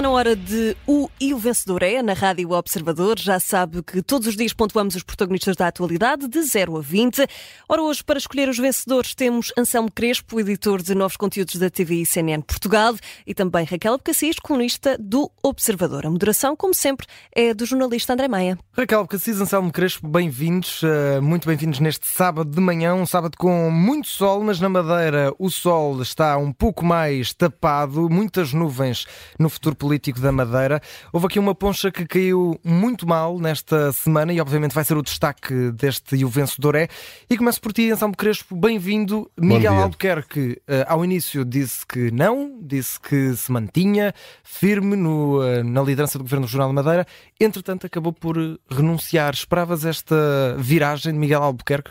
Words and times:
Está 0.00 0.08
na 0.08 0.16
hora 0.16 0.34
de 0.34 0.74
O 0.86 1.10
e 1.20 1.34
o 1.34 1.38
Vencedor 1.38 1.82
é, 1.82 2.02
na 2.02 2.14
Rádio 2.14 2.52
Observador. 2.52 3.18
Já 3.18 3.38
sabe 3.38 3.82
que 3.82 4.00
todos 4.00 4.28
os 4.28 4.34
dias 4.34 4.54
pontuamos 4.54 4.94
os 4.94 5.02
protagonistas 5.02 5.56
da 5.56 5.66
atualidade, 5.66 6.26
de 6.26 6.42
0 6.42 6.78
a 6.78 6.80
20. 6.80 7.26
Ora, 7.68 7.82
hoje, 7.82 8.02
para 8.02 8.16
escolher 8.16 8.48
os 8.48 8.56
vencedores, 8.56 9.14
temos 9.14 9.52
Anselmo 9.58 9.90
Crespo, 9.92 10.40
editor 10.40 10.80
de 10.80 10.94
novos 10.94 11.18
conteúdos 11.18 11.56
da 11.56 11.68
TV 11.68 11.96
e 11.96 12.06
CNN 12.06 12.40
Portugal, 12.40 12.94
e 13.26 13.34
também 13.34 13.66
Raquel 13.66 13.98
Becassis, 13.98 14.36
colunista 14.38 14.96
do 14.98 15.30
Observador. 15.42 16.06
A 16.06 16.10
moderação, 16.10 16.56
como 16.56 16.72
sempre, 16.72 17.06
é 17.30 17.52
do 17.52 17.66
jornalista 17.66 18.14
André 18.14 18.26
Maia. 18.26 18.58
Raquel 18.72 19.02
Becassis, 19.02 19.38
Anselmo 19.38 19.70
Crespo, 19.70 20.08
bem-vindos, 20.08 20.82
uh, 20.82 21.20
muito 21.20 21.46
bem-vindos 21.46 21.78
neste 21.78 22.06
sábado 22.06 22.50
de 22.50 22.60
manhã, 22.60 22.94
um 22.94 23.04
sábado 23.04 23.36
com 23.36 23.70
muito 23.70 24.08
sol, 24.08 24.42
mas 24.42 24.60
na 24.60 24.70
Madeira 24.70 25.30
o 25.38 25.50
sol 25.50 26.00
está 26.00 26.38
um 26.38 26.54
pouco 26.54 26.86
mais 26.86 27.34
tapado, 27.34 28.08
muitas 28.08 28.54
nuvens 28.54 29.04
no 29.38 29.50
futuro 29.50 29.76
político 29.90 30.20
da 30.20 30.30
Madeira. 30.30 30.80
Houve 31.12 31.26
aqui 31.26 31.38
uma 31.40 31.52
poncha 31.52 31.90
que 31.90 32.06
caiu 32.06 32.56
muito 32.62 33.08
mal 33.08 33.40
nesta 33.40 33.90
semana 33.90 34.32
e, 34.32 34.40
obviamente, 34.40 34.72
vai 34.72 34.84
ser 34.84 34.96
o 34.96 35.02
destaque 35.02 35.72
deste 35.72 36.14
E 36.14 36.24
o 36.24 36.28
Vencedor 36.28 36.76
é. 36.76 36.86
E 37.28 37.36
começo 37.36 37.60
por 37.60 37.72
ti, 37.72 37.90
Anselmo 37.90 38.16
Crespo. 38.16 38.54
Bem-vindo. 38.54 39.28
Miguel 39.36 39.74
Albuquerque, 39.74 40.62
uh, 40.68 40.86
ao 40.86 41.04
início, 41.04 41.44
disse 41.44 41.84
que 41.84 42.12
não, 42.12 42.60
disse 42.62 43.00
que 43.00 43.34
se 43.34 43.50
mantinha 43.50 44.14
firme 44.44 44.94
no, 44.94 45.40
uh, 45.40 45.64
na 45.64 45.82
liderança 45.82 46.16
do 46.18 46.22
Governo 46.22 46.46
Regional 46.46 46.68
de 46.68 46.74
Madeira. 46.76 47.04
Entretanto, 47.40 47.84
acabou 47.84 48.12
por 48.12 48.36
renunciar. 48.70 49.34
Esperavas 49.34 49.84
esta 49.84 50.54
viragem 50.56 51.12
de 51.12 51.18
Miguel 51.18 51.42
Albuquerque? 51.42 51.90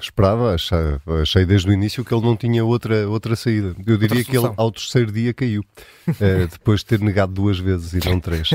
Esperava, 0.00 0.54
achei, 0.54 0.78
achei, 1.22 1.46
desde 1.46 1.68
o 1.68 1.72
início 1.72 2.04
que 2.04 2.14
ele 2.14 2.24
não 2.24 2.36
tinha 2.36 2.64
outra, 2.64 3.08
outra 3.08 3.34
saída. 3.34 3.74
Eu 3.86 3.96
diria 3.96 4.22
que 4.22 4.36
ele 4.36 4.52
ao 4.56 4.70
terceiro 4.70 5.10
dia 5.10 5.32
caiu, 5.32 5.62
uh, 6.08 6.46
depois 6.52 6.80
de 6.80 6.86
ter 6.86 7.00
negado 7.00 7.32
duas 7.32 7.58
vezes 7.58 7.92
e 7.94 8.08
não 8.08 8.20
três. 8.20 8.50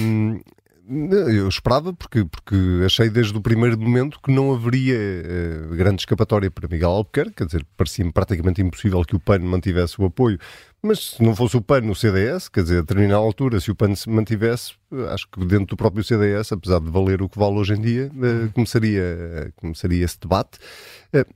Um, 0.00 0.40
eu 0.86 1.48
esperava, 1.48 1.94
porque, 1.94 2.24
porque 2.24 2.56
achei 2.84 3.08
desde 3.08 3.36
o 3.36 3.40
primeiro 3.40 3.78
momento 3.78 4.20
que 4.22 4.30
não 4.30 4.52
haveria 4.52 4.96
uh, 4.96 5.74
grande 5.74 6.02
escapatória 6.02 6.50
para 6.50 6.68
Miguel 6.68 6.90
Albuquerque, 6.90 7.32
quer 7.36 7.46
dizer, 7.46 7.66
parecia-me 7.76 8.12
praticamente 8.12 8.60
impossível 8.60 9.02
que 9.02 9.16
o 9.16 9.20
PAN 9.20 9.38
mantivesse 9.38 10.00
o 10.00 10.04
apoio, 10.04 10.38
mas 10.82 11.14
se 11.14 11.22
não 11.22 11.34
fosse 11.34 11.56
o 11.56 11.62
PAN 11.62 11.80
no 11.80 11.94
CDS, 11.94 12.50
quer 12.50 12.64
dizer, 12.64 12.78
a 12.78 12.80
determinada 12.82 13.16
altura, 13.20 13.60
se 13.60 13.70
o 13.70 13.74
PAN 13.74 13.94
se 13.94 14.10
mantivesse, 14.10 14.74
acho 15.10 15.26
que 15.28 15.40
dentro 15.46 15.68
do 15.68 15.76
próprio 15.76 16.04
CDS, 16.04 16.52
apesar 16.52 16.80
de 16.80 16.90
valer 16.90 17.22
o 17.22 17.28
que 17.28 17.38
vale 17.38 17.56
hoje 17.56 17.72
em 17.72 17.80
dia, 17.80 18.10
uh, 18.12 18.52
começaria, 18.52 19.02
uh, 19.02 19.52
começaria 19.56 20.04
esse 20.04 20.20
debate. 20.20 20.58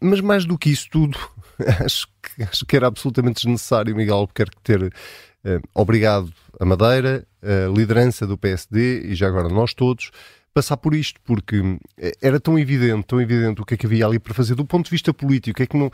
mas 0.01 0.21
mais 0.21 0.45
do 0.45 0.59
que 0.59 0.69
isso 0.69 0.89
tudo, 0.91 1.19
acho 1.83 2.07
que, 2.23 2.43
acho 2.43 2.67
que 2.67 2.77
era 2.77 2.87
absolutamente 2.87 3.37
desnecessário 3.37 3.97
Miguel 3.97 4.17
Albuquerque 4.17 4.61
ter 4.63 4.93
obrigado 5.75 6.31
a 6.61 6.65
Madeira, 6.65 7.25
liderança 7.75 8.27
do 8.27 8.37
PSD 8.37 9.03
e 9.07 9.15
já 9.15 9.29
agora 9.29 9.49
nós 9.49 9.75
todos, 9.75 10.11
passar 10.53 10.77
por 10.77 10.95
isto, 10.95 11.21
porque 11.25 11.79
eh, 11.99 12.13
era 12.21 12.41
tão 12.41 12.59
evidente, 12.59 13.07
tão 13.07 13.21
evidente 13.21 13.61
o 13.61 13.65
que 13.65 13.75
é 13.75 13.77
que 13.77 13.87
havia 13.87 14.07
ali 14.07 14.19
para 14.19 14.35
fazer 14.35 14.55
do 14.55 14.65
ponto 14.65 14.87
de 14.87 14.91
vista 14.91 15.13
político. 15.15 15.63
É 15.63 15.67
que 15.67 15.77
não, 15.77 15.91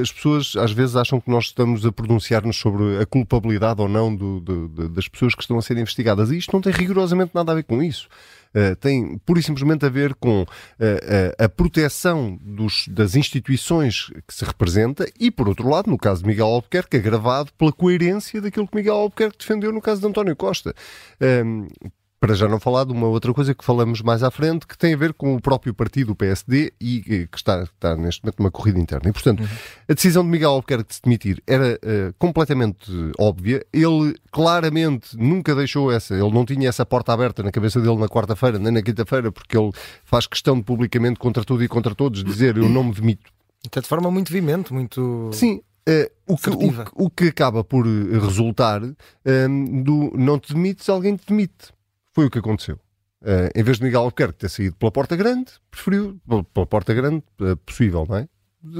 as 0.00 0.10
pessoas 0.10 0.56
às 0.56 0.72
vezes 0.72 0.96
acham 0.96 1.20
que 1.20 1.30
nós 1.30 1.46
estamos 1.46 1.86
a 1.86 1.92
pronunciar-nos 1.92 2.56
sobre 2.56 3.00
a 3.00 3.06
culpabilidade 3.06 3.80
ou 3.80 3.88
não 3.88 4.14
do, 4.14 4.40
do, 4.40 4.88
das 4.88 5.08
pessoas 5.08 5.34
que 5.34 5.42
estão 5.42 5.58
a 5.58 5.62
ser 5.62 5.76
investigadas. 5.76 6.30
E 6.30 6.38
isto 6.38 6.52
não 6.52 6.60
tem 6.60 6.72
rigorosamente 6.72 7.32
nada 7.34 7.52
a 7.52 7.54
ver 7.54 7.64
com 7.64 7.82
isso. 7.82 8.08
Uh, 8.54 8.76
tem 8.76 9.16
pura 9.24 9.40
e 9.40 9.42
simplesmente 9.42 9.86
a 9.86 9.88
ver 9.88 10.14
com 10.14 10.42
uh, 10.42 10.46
a 11.38 11.48
proteção 11.48 12.38
dos, 12.42 12.86
das 12.86 13.16
instituições 13.16 14.10
que 14.28 14.34
se 14.34 14.44
representa 14.44 15.06
e, 15.18 15.30
por 15.30 15.48
outro 15.48 15.66
lado, 15.70 15.88
no 15.88 15.96
caso 15.96 16.20
de 16.22 16.28
Miguel 16.28 16.48
Albuquerque, 16.48 16.98
agravado 16.98 17.50
pela 17.56 17.72
coerência 17.72 18.42
daquilo 18.42 18.68
que 18.68 18.76
Miguel 18.76 18.94
Albuquerque 18.94 19.38
defendeu 19.38 19.72
no 19.72 19.80
caso 19.80 20.02
de 20.02 20.06
António 20.06 20.36
Costa. 20.36 20.74
Para 22.22 22.36
já 22.36 22.46
não 22.46 22.60
falar 22.60 22.84
de 22.84 22.92
uma 22.92 23.08
outra 23.08 23.34
coisa 23.34 23.52
que 23.52 23.64
falamos 23.64 24.00
mais 24.00 24.22
à 24.22 24.30
frente, 24.30 24.64
que 24.64 24.78
tem 24.78 24.94
a 24.94 24.96
ver 24.96 25.12
com 25.12 25.34
o 25.34 25.40
próprio 25.40 25.74
partido, 25.74 26.12
o 26.12 26.14
PSD, 26.14 26.72
e 26.80 27.00
que 27.00 27.36
está, 27.36 27.64
está 27.64 27.96
neste 27.96 28.22
momento 28.22 28.38
numa 28.38 28.50
corrida 28.52 28.78
interna. 28.78 29.10
E, 29.10 29.12
portanto, 29.12 29.40
uhum. 29.40 29.48
a 29.88 29.92
decisão 29.92 30.22
de 30.22 30.28
Miguel 30.28 30.50
Albuquerque 30.50 30.88
de 30.88 30.94
se 30.94 31.02
demitir 31.02 31.42
era 31.48 31.74
uh, 31.82 32.14
completamente 32.20 32.92
óbvia. 33.18 33.66
Ele 33.72 34.14
claramente 34.30 35.16
nunca 35.18 35.52
deixou 35.52 35.90
essa, 35.90 36.14
ele 36.14 36.30
não 36.30 36.44
tinha 36.44 36.68
essa 36.68 36.86
porta 36.86 37.12
aberta 37.12 37.42
na 37.42 37.50
cabeça 37.50 37.80
dele 37.80 37.96
na 37.96 38.06
quarta-feira, 38.06 38.56
nem 38.56 38.72
na 38.72 38.82
quinta-feira, 38.82 39.32
porque 39.32 39.58
ele 39.58 39.72
faz 40.04 40.24
questão 40.24 40.54
de 40.54 40.62
publicamente, 40.62 41.18
contra 41.18 41.44
tudo 41.44 41.64
e 41.64 41.66
contra 41.66 41.92
todos, 41.92 42.22
dizer 42.22 42.56
eu 42.56 42.68
não 42.68 42.84
me 42.84 42.92
demito. 42.92 43.32
Então, 43.66 43.82
de 43.82 43.88
forma 43.88 44.12
muito 44.12 44.32
vimente, 44.32 44.72
muito. 44.72 45.30
Sim, 45.32 45.60
Uh, 45.88 46.06
o, 46.28 46.36
que, 46.36 46.48
o, 46.48 47.06
o, 47.06 47.10
que, 47.10 47.24
acaba 47.24 47.64
por 47.64 47.84
resultar 47.84 48.80
um, 48.84 49.82
do 49.82 50.12
não 50.16 50.38
te 50.38 50.54
demites, 50.54 50.88
alguém 50.88 51.16
te 51.16 51.26
demite. 51.26 51.72
Foi 52.12 52.26
o 52.26 52.30
que 52.30 52.38
aconteceu. 52.38 52.76
Uh, 53.22 53.48
em 53.54 53.62
vez 53.62 53.78
de 53.78 53.84
Miguel 53.84 54.00
Albuquerque 54.02 54.38
ter 54.38 54.48
saído 54.48 54.76
pela 54.76 54.90
porta 54.90 55.14
grande, 55.14 55.52
preferiu 55.70 56.20
pela 56.52 56.66
porta 56.66 56.92
grande 56.92 57.22
uh, 57.40 57.56
possível, 57.58 58.04
não 58.08 58.16
é? 58.16 58.28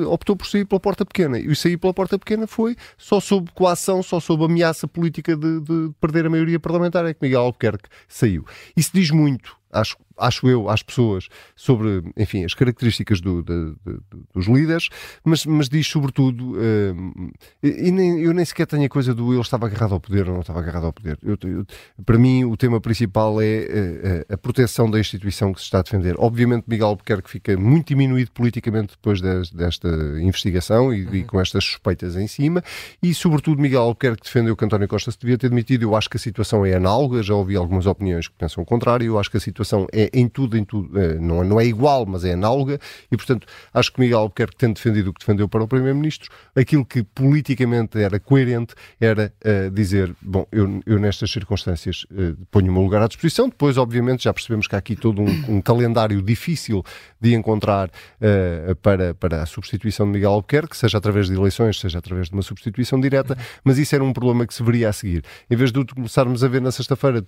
optou 0.06 0.36
por 0.36 0.46
sair 0.46 0.64
pela 0.64 0.80
porta 0.80 1.04
pequena. 1.04 1.38
E 1.38 1.54
sair 1.56 1.76
pela 1.76 1.92
porta 1.92 2.18
pequena 2.18 2.46
foi 2.46 2.76
só 2.96 3.20
sob 3.20 3.50
coação, 3.52 4.02
só 4.02 4.20
sob 4.20 4.44
ameaça 4.44 4.86
política 4.86 5.36
de, 5.36 5.60
de 5.60 5.90
perder 6.00 6.26
a 6.26 6.30
maioria 6.30 6.60
parlamentar. 6.60 7.04
É 7.04 7.12
que 7.14 7.20
Miguel 7.22 7.40
Albuquerque 7.40 7.88
saiu. 8.06 8.44
Isso 8.76 8.90
diz 8.94 9.10
muito 9.10 9.56
acho, 9.72 9.96
acho 10.18 10.48
eu, 10.48 10.68
às 10.68 10.82
pessoas 10.82 11.28
sobre, 11.56 12.02
enfim, 12.16 12.44
as 12.44 12.54
características 12.54 13.20
do, 13.20 13.42
dos 13.42 14.46
líderes, 14.46 14.88
mas, 15.24 15.44
mas 15.46 15.68
diz 15.68 15.86
sobretudo, 15.86 16.52
uh, 16.52 17.32
e 17.62 17.90
nem, 17.90 18.20
eu 18.20 18.32
nem 18.32 18.44
sequer 18.44 18.66
tenho 18.66 18.84
a 18.84 18.88
coisa 18.88 19.14
do 19.14 19.32
ele 19.32 19.40
estava 19.40 19.66
agarrado 19.66 19.94
ao 19.94 20.00
poder 20.00 20.28
ou 20.28 20.34
não 20.34 20.40
estava 20.40 20.60
agarrado 20.60 20.86
ao 20.86 20.92
poder. 20.92 21.18
Eu, 21.22 21.38
eu, 21.42 21.66
para 22.04 22.18
mim, 22.18 22.44
o 22.44 22.56
tema 22.56 22.80
principal 22.80 23.40
é 23.40 24.24
uh, 24.28 24.34
a 24.34 24.36
proteção 24.36 24.90
da 24.90 25.00
instituição 25.00 25.52
que 25.52 25.60
se 25.60 25.64
está 25.64 25.80
a 25.80 25.82
defender. 25.82 26.14
Obviamente, 26.18 26.64
Miguel 26.66 26.88
Albuquerque 26.88 27.30
fica 27.30 27.56
muito 27.56 27.88
diminuído 27.88 28.30
politicamente 28.32 28.92
depois 28.92 29.20
de, 29.20 29.50
desta 29.54 29.88
investigação 30.20 30.92
e, 30.92 31.04
uhum. 31.04 31.14
e, 31.14 31.24
com 31.24 31.40
estas 31.40 31.64
suspeitas 31.64 32.16
em 32.16 32.26
cima, 32.26 32.62
e 33.02 33.14
sobretudo 33.14 33.60
Miguel 33.60 33.82
Albuquerque 33.82 34.22
defendeu 34.22 34.56
que 34.56 34.64
António 34.64 34.88
Costa 34.88 35.10
se 35.10 35.18
devia 35.18 35.38
ter 35.38 35.48
demitido. 35.48 35.82
Eu 35.82 35.96
acho 35.96 36.10
que 36.10 36.16
a 36.16 36.20
situação 36.20 36.64
é 36.66 36.74
análoga, 36.74 37.22
já 37.22 37.34
ouvi 37.34 37.56
algumas 37.56 37.86
opiniões 37.86 38.28
que 38.28 38.34
pensam 38.36 38.62
o 38.62 38.66
contrário, 38.66 39.06
eu 39.06 39.18
acho 39.18 39.30
que 39.30 39.36
a 39.36 39.40
situação 39.40 39.61
situação 39.62 39.86
é 39.92 40.10
em 40.12 40.28
tudo, 40.28 40.58
em 40.58 40.64
tudo, 40.64 40.98
é, 40.98 41.14
não, 41.18 41.42
é, 41.42 41.46
não 41.46 41.60
é 41.60 41.64
igual, 41.64 42.04
mas 42.04 42.24
é 42.24 42.32
análoga, 42.32 42.78
e 43.10 43.16
portanto 43.16 43.46
acho 43.72 43.92
que 43.92 44.00
Miguel 44.00 44.18
Albuquerque 44.18 44.56
tem 44.56 44.72
defendido 44.72 45.10
o 45.10 45.12
que 45.12 45.20
defendeu 45.20 45.48
para 45.48 45.62
o 45.62 45.68
Primeiro-Ministro, 45.68 46.30
aquilo 46.54 46.84
que 46.84 47.02
politicamente 47.02 47.98
era 47.98 48.18
coerente 48.18 48.74
era 49.00 49.32
uh, 49.44 49.70
dizer, 49.70 50.14
bom, 50.20 50.46
eu, 50.50 50.80
eu 50.84 50.98
nestas 50.98 51.30
circunstâncias 51.30 52.04
uh, 52.10 52.36
ponho 52.50 52.70
o 52.70 52.72
meu 52.72 52.82
lugar 52.82 53.02
à 53.02 53.06
disposição, 53.06 53.48
depois 53.48 53.78
obviamente 53.78 54.24
já 54.24 54.32
percebemos 54.32 54.66
que 54.66 54.74
há 54.74 54.78
aqui 54.78 54.96
todo 54.96 55.22
um, 55.22 55.56
um 55.56 55.60
calendário 55.60 56.20
difícil 56.20 56.84
de 57.20 57.34
encontrar 57.34 57.88
uh, 57.88 58.74
para, 58.76 59.14
para 59.14 59.42
a 59.42 59.46
substituição 59.46 60.06
de 60.06 60.12
Miguel 60.12 60.32
Albuquerque, 60.32 60.76
seja 60.76 60.98
através 60.98 61.28
de 61.28 61.34
eleições, 61.34 61.78
seja 61.78 61.98
através 61.98 62.28
de 62.28 62.34
uma 62.34 62.42
substituição 62.42 63.00
direta, 63.00 63.36
mas 63.64 63.78
isso 63.78 63.94
era 63.94 64.04
um 64.04 64.12
problema 64.12 64.46
que 64.46 64.54
se 64.54 64.62
veria 64.62 64.88
a 64.88 64.92
seguir. 64.92 65.24
Em 65.50 65.56
vez 65.56 65.70
de 65.70 65.84
começarmos 65.84 66.42
a 66.42 66.48
ver 66.48 66.60
na 66.60 66.70
sexta-feira 66.70 67.24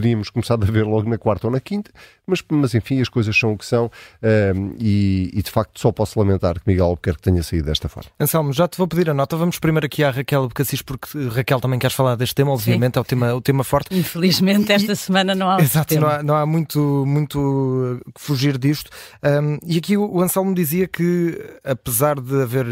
teríamos 0.00 0.30
começado 0.30 0.62
a 0.62 0.70
ver 0.70 0.84
logo 0.84 1.08
na 1.08 1.18
quarta 1.18 1.48
ou 1.48 1.52
na 1.52 1.60
quinta, 1.60 1.90
mas, 2.26 2.42
mas 2.48 2.74
enfim, 2.74 3.00
as 3.00 3.08
coisas 3.08 3.36
são 3.36 3.52
o 3.52 3.58
que 3.58 3.66
são 3.66 3.90
um, 4.22 4.74
e, 4.78 5.30
e, 5.32 5.42
de 5.42 5.50
facto 5.50 5.80
só 5.80 5.90
posso 5.90 6.18
lamentar 6.18 6.54
que 6.60 6.62
Miguel 6.66 6.86
Albuquerque 6.86 7.22
tenha 7.22 7.42
saído 7.42 7.66
desta 7.66 7.88
forma. 7.88 8.10
Anselmo, 8.20 8.52
já 8.52 8.68
te 8.68 8.78
vou 8.78 8.86
pedir 8.86 9.10
a 9.10 9.14
nota. 9.14 9.36
Vamos 9.36 9.58
primeiro 9.58 9.86
aqui 9.86 10.04
à 10.04 10.10
Raquel 10.10 10.46
Becassis, 10.48 10.82
porque 10.82 11.08
Raquel 11.28 11.60
também 11.60 11.78
queres 11.78 11.96
falar 11.96 12.14
deste 12.16 12.34
tema, 12.34 12.52
obviamente, 12.52 12.94
Sim. 12.94 12.98
é 12.98 13.00
o 13.00 13.04
tema, 13.04 13.34
o 13.34 13.40
tema 13.40 13.64
forte. 13.64 13.96
Infelizmente, 13.96 14.72
esta 14.72 14.92
e, 14.92 14.96
semana 14.96 15.34
não 15.34 15.50
há. 15.50 15.60
Exato, 15.60 15.98
não 15.98 16.08
há, 16.08 16.22
não 16.22 16.36
há, 16.36 16.46
muito, 16.46 17.04
muito 17.06 18.00
que 18.14 18.20
fugir 18.20 18.56
disto. 18.56 18.90
Um, 19.22 19.58
e 19.66 19.78
aqui 19.78 19.96
o 19.96 20.20
Anselmo 20.20 20.54
dizia 20.54 20.86
que, 20.86 21.38
apesar 21.64 22.20
de 22.20 22.42
haver 22.42 22.66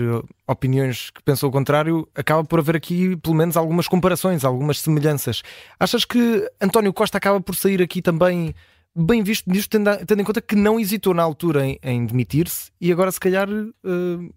opiniões 0.46 1.10
que 1.10 1.22
pensam 1.22 1.48
o 1.48 1.52
contrário, 1.52 2.08
acaba 2.14 2.44
por 2.44 2.58
haver 2.58 2.76
aqui 2.76 3.16
pelo 3.16 3.34
menos 3.34 3.56
algumas 3.56 3.88
comparações, 3.88 4.44
algumas 4.44 4.81
semelhanças. 4.81 5.43
Achas 5.78 6.04
que 6.04 6.48
António 6.60 6.93
Costa 6.93 7.19
acaba 7.19 7.40
por 7.40 7.54
sair 7.54 7.82
aqui 7.82 8.00
também 8.00 8.54
bem 8.94 9.22
visto 9.22 9.50
nisto, 9.50 9.70
tendo, 9.70 10.06
tendo 10.06 10.22
em 10.22 10.25
conta 10.25 10.40
que 10.40 10.56
não 10.56 10.81
hesitou 10.81 11.12
na 11.12 11.22
altura 11.22 11.66
em, 11.66 11.78
em 11.82 12.06
demitir-se 12.06 12.70
e 12.81 12.90
agora 12.90 13.12
se 13.12 13.20
calhar 13.20 13.48
uh, 13.48 13.66
uh, 13.84 14.31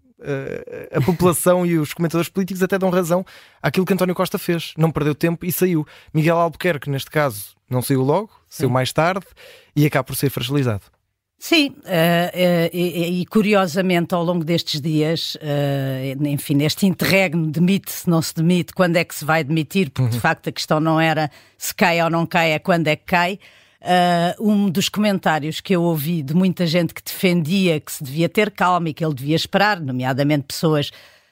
a 0.92 1.00
população 1.00 1.64
e 1.66 1.78
os 1.78 1.94
comentadores 1.94 2.28
políticos 2.28 2.62
até 2.62 2.78
dão 2.78 2.90
razão 2.90 3.24
àquilo 3.62 3.86
que 3.86 3.94
António 3.94 4.14
Costa 4.14 4.38
fez. 4.38 4.74
Não 4.76 4.90
perdeu 4.90 5.14
tempo 5.14 5.46
e 5.46 5.52
saiu. 5.52 5.86
Miguel 6.12 6.36
Albuquerque, 6.36 6.90
neste 6.90 7.10
caso, 7.10 7.56
não 7.70 7.80
saiu 7.80 8.02
logo, 8.02 8.30
saiu 8.48 8.68
mais 8.68 8.92
tarde 8.92 9.26
e 9.74 9.86
acaba 9.86 10.04
por 10.04 10.16
ser 10.16 10.28
fragilizado. 10.28 10.82
Sim, 11.42 11.68
uh, 11.68 11.72
uh, 11.72 12.70
e, 12.70 13.22
e, 13.22 13.26
curiosamente 13.26 14.14
ao 14.14 14.22
longo 14.22 14.44
destes 14.44 14.78
dias, 14.78 15.36
uh, 15.36 16.26
enfim, 16.26 16.54
neste 16.54 16.84
interregno, 16.84 17.50
demite-se, 17.50 18.10
não 18.10 18.20
se 18.20 18.34
demite, 18.34 18.74
quando 18.74 18.96
é 18.96 19.04
que 19.04 19.14
se 19.14 19.24
vai 19.24 19.42
demitir, 19.42 19.88
porque 19.88 20.02
uhum. 20.02 20.10
de 20.10 20.20
facto 20.20 20.50
a 20.50 20.52
questão 20.52 20.78
não 20.80 21.00
era 21.00 21.30
se 21.56 21.74
cai 21.74 22.02
ou 22.02 22.10
não 22.10 22.26
cai, 22.26 22.52
é 22.52 22.58
quando 22.58 22.88
é 22.88 22.94
que 22.94 23.06
cai. 23.06 23.38
um 24.38 24.68
dos 24.68 24.90
comentários 24.90 25.62
que 25.62 25.74
eu 25.74 25.82
ouvi 25.82 26.22
de 26.22 26.34
muita 26.34 26.66
gente 26.66 26.92
que 26.92 27.02
defendia 27.02 27.80
que 27.80 27.90
se 27.90 28.04
devia 28.04 28.28
ter 28.28 28.50
calma 28.50 28.90
e 28.90 28.94
que 28.94 29.02
ele 29.02 29.14
devia 29.14 29.36
esperar, 29.36 29.80
nomeadamente 29.80 30.44
pessoas 30.44 30.90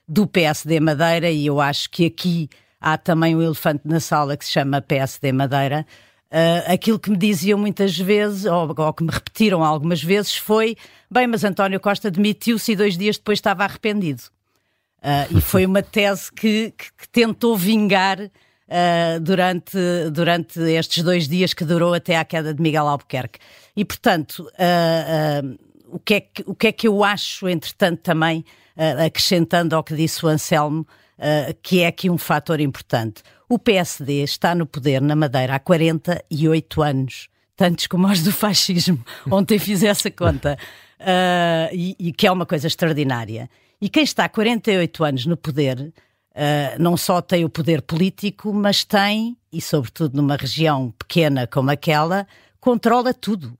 do 0.08 0.26
PSD 0.26 0.81
Madeira, 0.81 1.31
e 1.31 1.44
eu 1.44 1.60
acho 1.60 1.90
que 1.90 2.06
aqui 2.06 2.49
há 2.81 2.96
também 2.96 3.37
um 3.37 3.43
elefante 3.43 3.82
na 3.84 4.00
sala 4.00 4.38
que 4.38 4.46
se 4.46 4.52
chama 4.52 4.81
PSD 4.81 5.32
Madeira. 5.32 5.84
Uh, 6.30 6.60
aquilo 6.70 6.98
que 6.98 7.10
me 7.10 7.16
diziam 7.16 7.58
muitas 7.58 7.96
vezes, 7.96 8.44
ou, 8.44 8.75
ou, 8.76 8.92
que 8.92 9.02
me 9.02 9.10
repetiram 9.10 9.64
algumas 9.64 10.02
vezes, 10.02 10.36
foi: 10.36 10.76
bem, 11.10 11.26
mas 11.26 11.42
António 11.42 11.80
Costa 11.80 12.10
demitiu-se 12.10 12.72
e 12.72 12.76
dois 12.76 12.98
dias 12.98 13.16
depois 13.16 13.38
estava 13.38 13.64
arrependido. 13.64 14.25
Uh, 14.98 15.38
e 15.38 15.40
foi 15.40 15.64
uma 15.64 15.82
tese 15.82 16.30
que, 16.30 16.75
que, 16.76 16.92
que 16.98 17.08
tentou 17.08 17.56
vingar 17.56 18.20
uh, 18.20 19.20
durante, 19.22 19.78
durante 20.12 20.60
estes 20.60 21.02
dois 21.02 21.26
dias 21.26 21.54
que 21.54 21.64
durou 21.64 21.94
até 21.94 22.19
à 22.19 22.25
queda 22.26 22.52
de 22.52 22.60
Miguel 22.60 22.86
Albuquerque. 22.86 23.38
E, 23.74 23.82
portanto, 23.82 24.50
o, 25.86 25.98
que 25.98 26.14
é 26.14 26.20
que, 26.20 26.44
o 26.44 26.54
que 26.54 26.66
é 26.66 26.72
que 26.72 26.88
eu 26.88 27.04
acho, 27.04 27.48
entretanto, 27.48 28.00
também, 28.00 28.44
acrescentando 29.06 29.76
ao 29.76 29.84
que 29.84 29.94
disse 29.94 30.26
o 30.26 30.28
Anselmo, 30.28 30.84
que 31.62 31.82
é 31.82 31.86
aqui 31.86 32.10
um 32.10 32.19
fator 32.19 32.58
importante. 32.58 33.22
O 33.48 33.58
PSD 33.58 34.22
está 34.22 34.54
no 34.54 34.66
poder 34.66 35.00
na 35.00 35.16
Madeira 35.16 35.54
há 35.54 35.58
48 35.58 36.82
anos 36.82 37.28
tantos 37.58 37.88
como 37.88 38.06
os 38.06 38.22
do 38.22 38.32
fascismo. 38.32 39.04
Ontem 39.28 39.58
fiz 39.58 39.82
essa 39.82 40.10
conta. 40.10 40.56
Uh, 41.00 41.74
e, 41.74 41.96
e, 41.98 42.12
que 42.12 42.26
é 42.26 42.30
uma 42.30 42.46
coisa 42.46 42.68
extraordinária. 42.68 43.50
E 43.80 43.88
quem 43.88 44.04
está 44.04 44.24
há 44.24 44.28
48 44.28 45.04
anos 45.04 45.26
no 45.26 45.36
poder 45.36 45.80
uh, 45.80 45.92
não 46.78 46.96
só 46.96 47.20
tem 47.20 47.44
o 47.44 47.50
poder 47.50 47.82
político, 47.82 48.52
mas 48.52 48.84
tem, 48.84 49.36
e 49.52 49.60
sobretudo 49.60 50.16
numa 50.16 50.36
região 50.36 50.92
pequena 50.96 51.46
como 51.46 51.70
aquela, 51.70 52.26
controla 52.60 53.12
tudo. 53.12 53.58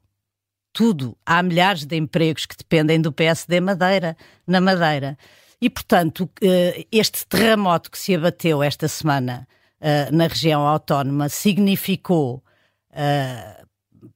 Tudo. 0.73 1.17
Há 1.26 1.43
milhares 1.43 1.85
de 1.85 1.96
empregos 1.96 2.46
que 2.46 2.56
dependem 2.56 3.00
do 3.00 3.12
PSD 3.12 3.61
Madeira, 3.61 4.17
na 4.46 4.61
Madeira. 4.61 5.19
E, 5.61 5.69
portanto, 5.69 6.23
uh, 6.25 6.87
este 6.93 7.26
terremoto 7.26 7.90
que 7.90 7.99
se 7.99 8.14
abateu 8.14 8.62
esta 8.62 8.87
semana 8.87 9.46
uh, 9.81 10.15
na 10.15 10.27
região 10.27 10.67
autónoma 10.67 11.29
significou 11.29 12.43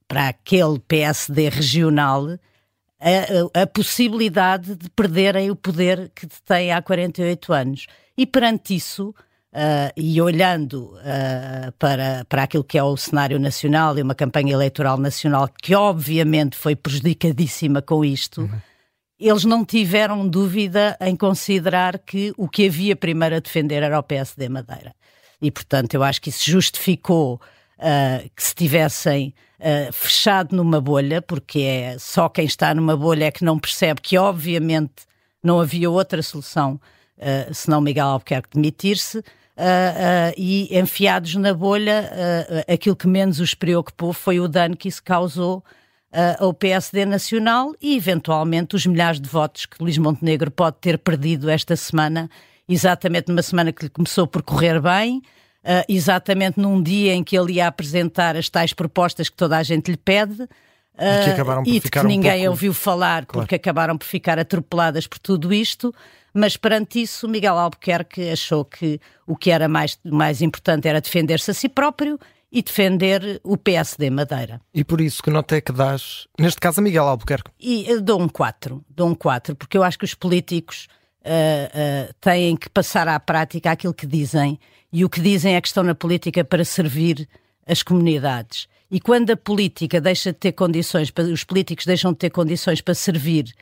para 0.09 0.29
aquele 0.29 0.81
PSD 0.81 1.49
regional 1.49 2.27
a, 3.03 3.63
a, 3.63 3.67
possibilidade 3.67 4.77
de 4.77 4.89
perderem 4.91 5.51
o 5.51 5.57
poder 5.57 6.11
que 6.15 6.27
têm 6.45 6.73
há 6.73 6.81
48 6.81 7.53
anos. 7.53 7.87
E 8.17 8.25
perante 8.25 8.77
isso, 8.77 9.15
uh, 9.53 9.93
e 9.97 10.21
olhando 10.21 10.95
uh, 10.99 11.73
para, 11.79 12.25
para 12.29 12.45
aquilo 12.45 12.63
que 12.63 12.79
é 12.79 12.83
o 12.83 12.97
cenário 12.97 13.41
nacional 13.41 13.99
e 13.99 14.03
uma 14.03 14.15
campanha 14.15 14.53
eleitoral 14.53 14.97
nacional 14.97 15.49
que 15.49 15.75
obviamente 15.75 16.57
foi 16.57 16.77
prejudicadíssima 16.77 17.83
com 17.83 18.05
isto, 18.05 18.43
uhum. 18.43 18.61
eles 19.19 19.45
não 19.45 19.65
tiveram 19.65 20.29
dúvida 20.29 20.97
em 21.01 21.17
considerar 21.17 21.99
que 21.99 22.33
o 22.37 22.49
que 22.49 22.67
havia 22.69 22.95
primeiro 22.95 23.37
a 23.37 23.41
defender 23.41 23.83
era 23.83 23.99
o 23.99 24.03
PSD 24.03 24.49
Madeira. 24.49 24.95
E, 25.43 25.51
portanto, 25.51 25.95
eu 25.95 26.05
acho 26.05 26.23
que 26.23 26.31
isso 26.31 26.49
justificou 26.49 27.41
uh, 27.79 28.31
que 28.35 28.43
se 28.43 28.55
tivessem 28.55 29.35
uh, 29.59 29.93
fechado 29.93 30.55
numa 30.55 30.81
bolha, 30.81 31.21
porque 31.21 31.59
é 31.59 31.97
só 31.99 32.29
quem 32.29 32.45
está 32.45 32.73
numa 32.73 32.97
bolha 32.97 33.25
é 33.25 33.31
que 33.33 33.45
não 33.45 33.59
percebe 33.59 34.01
que, 34.01 34.17
obviamente, 34.17 35.03
não 35.43 35.61
havia 35.61 35.91
outra 35.91 36.23
solução 36.23 36.81
uh, 37.19 37.53
senão 37.53 37.81
Miguel 37.81 38.07
Albuquerque 38.07 38.51
demitir-se. 38.55 39.19
Uh, 39.19 40.33
e 40.37 40.77
enfiados 40.79 41.35
na 41.35 41.53
bolha, 41.53 42.11
aquilo 42.73 42.97
que 42.97 43.07
menos 43.07 43.39
os 43.39 43.53
preocupou 43.53 44.13
foi 44.13 44.41
o 44.41 44.49
dano 44.49 44.75
que 44.77 44.89
isso 44.89 45.03
causou 45.03 45.63
ao 46.39 46.55
PSD 46.55 47.05
Nacional 47.05 47.75
e, 47.81 47.95
eventualmente, 47.95 48.75
os 48.75 48.87
milhares 48.87 49.21
de 49.21 49.29
votos 49.29 49.67
que 49.67 49.83
Luís 49.83 49.99
Montenegro 49.99 50.51
pode 50.51 50.79
ter 50.79 50.99
perdido 50.99 51.51
esta 51.51 51.77
semana, 51.77 52.31
exatamente 52.73 53.29
numa 53.29 53.43
semana 53.43 53.73
que 53.73 53.85
lhe 53.85 53.91
começou 53.91 54.27
por 54.27 54.43
correr 54.43 54.81
bem, 54.81 55.19
uh, 55.19 55.85
exatamente 55.89 56.59
num 56.59 56.83
dia 56.83 57.15
em 57.15 57.23
que 57.23 57.37
ele 57.37 57.55
ia 57.55 57.67
apresentar 57.67 58.37
as 58.37 58.49
tais 58.49 58.73
propostas 58.73 59.29
que 59.29 59.37
toda 59.37 59.57
a 59.57 59.63
gente 59.63 59.91
lhe 59.91 59.97
pede. 59.97 60.43
Uh, 60.43 60.47
e 60.97 61.25
que, 61.25 61.31
ah, 61.31 61.33
acabaram 61.33 61.63
por 61.63 61.71
e 61.71 61.81
de 61.81 61.91
que 61.91 62.03
ninguém 62.05 62.33
um 62.33 62.37
pouco... 62.37 62.51
ouviu 62.51 62.75
falar 62.75 63.25
claro. 63.25 63.47
porque 63.47 63.55
acabaram 63.55 63.97
por 63.97 64.07
ficar 64.07 64.39
atropeladas 64.39 65.07
por 65.07 65.19
tudo 65.19 65.53
isto, 65.53 65.95
mas 66.35 66.57
perante 66.57 67.01
isso 67.01 67.29
Miguel 67.29 67.59
Albuquerque 67.59 68.31
achou 68.31 68.65
que 68.65 69.01
o 69.27 69.37
que 69.37 69.51
era 69.51 69.69
mais, 69.69 69.99
mais 70.05 70.43
importante 70.43 70.87
era 70.87 71.01
defender-se 71.01 71.51
a 71.51 71.55
si 71.55 71.69
próprio 71.69 72.19
e 72.53 72.63
defender 72.63 73.41
o 73.43 73.57
PSD 73.57 74.11
Madeira. 74.11 74.61
E 74.75 74.85
por 74.85 75.01
isso 75.01 75.23
que 75.23 75.31
nota 75.31 75.57
é 75.57 75.61
que 75.63 75.73
dás, 75.73 76.29
neste 76.39 76.61
caso 76.61 76.81
a 76.81 76.83
Miguel 76.83 77.09
Albuquerque? 77.09 77.51
E 77.59 77.91
eh, 77.91 77.99
dou 77.99 78.21
um 78.21 78.29
4, 78.29 78.85
dou 78.91 79.09
um 79.09 79.15
4, 79.15 79.57
porque 79.57 79.79
eu 79.79 79.83
acho 79.83 79.99
que 79.99 80.05
os 80.05 80.13
políticos 80.13 80.87
uh, 81.25 82.11
uh, 82.11 82.15
têm 82.21 82.57
que 82.57 82.69
passar 82.69 83.09
à 83.09 83.19
prática 83.19 83.71
aquilo 83.71 83.95
que 83.95 84.07
dizem 84.07 84.59
e 84.93 85.05
o 85.05 85.09
que 85.09 85.21
dizem 85.21 85.57
é 85.57 85.61
que 85.61 85.69
estão 85.69 85.83
na 85.83 85.95
política 85.95 86.45
para 86.45 86.65
servir 86.65 87.29
as 87.67 87.83
comunidades. 87.83 88.69
E 88.91 89.01
quando 89.01 89.31
a 89.31 89.37
política 89.37 90.01
deixa 90.01 90.33
de 90.33 90.39
ter 90.39 90.53
condições, 90.53 91.11
os 91.33 91.45
políticos 91.45 91.87
deixam 91.87 92.13
de 92.13 92.19
ter 92.19 92.31
condições 92.31 92.83
para 92.83 92.95
servir 92.95 93.55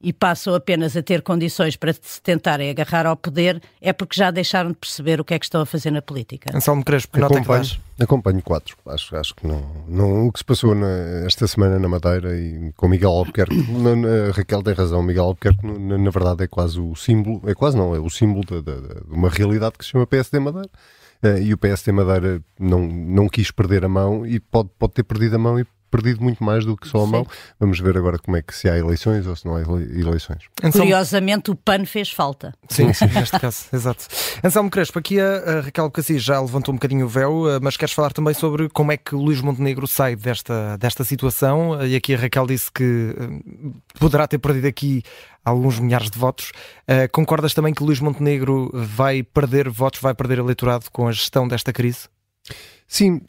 e 0.00 0.12
passam 0.12 0.54
apenas 0.54 0.96
a 0.96 1.02
ter 1.02 1.22
condições 1.22 1.74
para 1.74 1.92
se 1.92 2.20
tentarem 2.22 2.68
agarrar 2.70 3.06
ao 3.06 3.16
poder, 3.16 3.62
é 3.80 3.92
porque 3.92 4.18
já 4.18 4.30
deixaram 4.30 4.70
de 4.70 4.76
perceber 4.76 5.20
o 5.20 5.24
que 5.24 5.34
é 5.34 5.38
que 5.38 5.46
estão 5.46 5.60
a 5.60 5.66
fazer 5.66 5.90
na 5.90 6.02
política. 6.02 6.54
Anselmo 6.54 6.84
Crespo, 6.84 7.18
nota 7.18 7.38
acompanho, 7.38 7.64
que 7.64 8.02
acompanho 8.02 8.42
quatro. 8.42 8.76
Acho, 8.86 9.16
acho 9.16 9.34
que 9.34 9.46
não, 9.46 9.84
não, 9.88 10.26
o 10.26 10.32
que 10.32 10.38
se 10.38 10.44
passou 10.44 10.74
na, 10.74 11.24
esta 11.24 11.46
semana 11.46 11.78
na 11.78 11.88
Madeira 11.88 12.38
e 12.38 12.72
com 12.76 12.88
Miguel 12.88 13.10
Albuquerque, 13.10 13.56
na, 13.72 13.96
na, 13.96 14.30
Raquel 14.32 14.62
tem 14.62 14.74
razão, 14.74 15.02
Miguel 15.02 15.24
Albuquerque 15.24 15.66
na, 15.66 15.96
na, 15.96 16.10
verdade 16.10 16.44
é 16.44 16.46
quase 16.46 16.78
o 16.78 16.94
símbolo, 16.94 17.40
é 17.48 17.54
quase 17.54 17.76
não, 17.76 17.94
é 17.94 17.98
o 17.98 18.10
símbolo 18.10 18.44
de, 18.44 18.62
de, 18.62 18.80
de 18.80 19.14
uma 19.14 19.30
realidade 19.30 19.78
que 19.78 19.84
se 19.84 19.92
chama 19.92 20.06
PSD 20.06 20.38
Madeira. 20.38 20.68
Uh, 21.24 21.38
e 21.38 21.54
o 21.54 21.56
PSD 21.56 21.92
Madeira 21.92 22.42
não, 22.60 22.86
não 22.86 23.26
quis 23.26 23.50
perder 23.50 23.86
a 23.86 23.88
mão 23.88 24.26
e 24.26 24.38
pode, 24.38 24.68
pode 24.78 24.92
ter 24.92 25.02
perdido 25.02 25.36
a 25.36 25.38
mão 25.38 25.58
e 25.58 25.64
perdido 25.90 26.22
muito 26.22 26.42
mais 26.42 26.64
do 26.64 26.76
que 26.76 26.88
só 26.88 27.02
a 27.02 27.06
mão. 27.06 27.26
Vamos 27.58 27.78
ver 27.80 27.96
agora 27.96 28.18
como 28.18 28.36
é 28.36 28.42
que 28.42 28.54
se 28.54 28.68
há 28.68 28.76
eleições 28.76 29.26
ou 29.26 29.34
se 29.34 29.46
não 29.46 29.56
há 29.56 29.60
eleições. 29.60 30.44
Curiosamente, 30.72 31.50
o 31.50 31.54
PAN 31.54 31.84
fez 31.84 32.10
falta. 32.10 32.54
Sim, 32.68 32.92
sim, 32.94 33.06
neste 33.06 33.38
caso, 33.38 33.64
exato. 33.72 34.06
Anselmo 34.42 34.70
Crespo, 34.70 34.98
aqui 34.98 35.20
a, 35.20 35.58
a 35.58 35.60
Raquel 35.60 35.90
Cassis 35.90 36.22
já 36.22 36.40
levantou 36.40 36.72
um 36.72 36.76
bocadinho 36.76 37.06
o 37.06 37.08
véu, 37.08 37.48
eh, 37.50 37.58
mas 37.60 37.76
queres 37.76 37.94
falar 37.94 38.12
também 38.12 38.34
sobre 38.34 38.68
como 38.68 38.92
é 38.92 38.96
que 38.96 39.14
Luís 39.14 39.40
Montenegro 39.40 39.86
sai 39.86 40.16
desta, 40.16 40.76
desta 40.76 41.04
situação? 41.04 41.84
E 41.84 41.96
aqui 41.96 42.14
a 42.14 42.18
Raquel 42.18 42.46
disse 42.46 42.70
que 42.70 43.14
eh, 43.18 43.70
poderá 43.98 44.26
ter 44.26 44.38
perdido 44.38 44.66
aqui 44.66 45.02
alguns 45.44 45.78
milhares 45.78 46.10
de 46.10 46.18
votos. 46.18 46.50
Uh, 46.82 47.08
concordas 47.12 47.54
também 47.54 47.72
que 47.72 47.82
Luís 47.84 48.00
Montenegro 48.00 48.68
vai 48.74 49.22
perder 49.22 49.68
votos, 49.68 50.00
vai 50.00 50.12
perder 50.12 50.38
eleitorado 50.38 50.86
com 50.90 51.06
a 51.06 51.12
gestão 51.12 51.46
desta 51.46 51.72
crise? 51.72 52.08
Sim. 52.88 53.20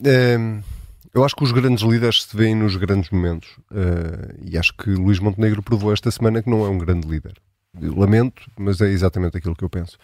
Eu 1.18 1.26
acho 1.26 1.36
que 1.36 1.44
os 1.44 1.52
grandes 1.52 1.84
líderes 1.84 2.26
se 2.26 2.38
veem 2.38 2.54
nos 2.54 2.76
grandes 2.76 3.10
momentos 3.10 3.50
uh, 3.72 4.38
e 4.40 4.56
acho 4.56 4.72
que 4.78 4.92
Luís 4.92 5.18
Montenegro 5.18 5.64
provou 5.64 5.92
esta 5.92 6.12
semana 6.12 6.44
que 6.44 6.50
não 6.50 6.64
é 6.64 6.70
um 6.70 6.78
grande 6.78 7.08
líder. 7.08 7.34
Lamento, 7.82 8.44
mas 8.56 8.80
é 8.82 8.90
exatamente 8.90 9.36
aquilo 9.36 9.56
que 9.56 9.64
eu 9.64 9.70
penso. 9.70 9.98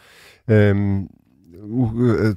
Um, 0.49 1.07
uh, 1.53 2.35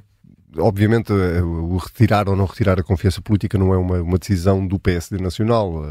obviamente, 0.59 1.11
uh, 1.11 1.73
o 1.73 1.77
retirar 1.77 2.29
ou 2.29 2.35
não 2.35 2.45
retirar 2.45 2.79
a 2.79 2.83
confiança 2.83 3.19
política 3.19 3.57
não 3.57 3.73
é 3.73 3.77
uma, 3.79 3.99
uma 3.99 4.19
decisão 4.19 4.67
do 4.67 4.77
PSD 4.77 5.17
Nacional. 5.17 5.83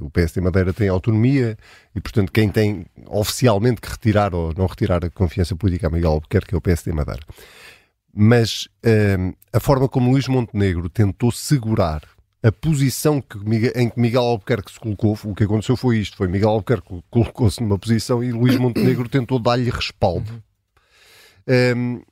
o 0.00 0.08
PSD 0.08 0.40
Madeira 0.40 0.72
tem 0.72 0.88
autonomia 0.88 1.58
e, 1.96 2.00
portanto, 2.00 2.30
quem 2.30 2.48
tem 2.48 2.86
oficialmente 3.08 3.80
que 3.80 3.90
retirar 3.90 4.36
ou 4.36 4.54
não 4.56 4.66
retirar 4.66 5.04
a 5.04 5.10
confiança 5.10 5.56
política 5.56 5.88
a 5.88 5.90
Miguel 5.90 6.12
Albuquerque 6.12 6.54
é 6.54 6.58
o 6.58 6.60
PSD 6.60 6.92
Madeira. 6.92 7.22
Mas 8.14 8.68
a 9.52 9.58
forma 9.58 9.88
como 9.88 10.12
Luís 10.12 10.28
Montenegro 10.28 10.88
tentou 10.88 11.32
segurar 11.32 12.02
a 12.42 12.50
posição 12.50 13.20
que, 13.20 13.38
em 13.74 13.90
que 13.90 14.00
Miguel 14.00 14.22
Albuquerque 14.22 14.72
se 14.72 14.80
colocou, 14.80 15.18
o 15.24 15.34
que 15.34 15.44
aconteceu 15.44 15.76
foi 15.76 15.98
isto: 15.98 16.16
foi 16.16 16.28
Miguel 16.28 16.50
Albuquerque 16.50 17.02
colocou-se 17.10 17.62
numa 17.62 17.78
posição 17.78 18.22
e 18.24 18.32
Luís 18.32 18.56
Montenegro 18.56 19.08
tentou 19.08 19.38
dar-lhe 19.38 19.70
respaldo. 19.70 20.42
Um, 21.76 22.02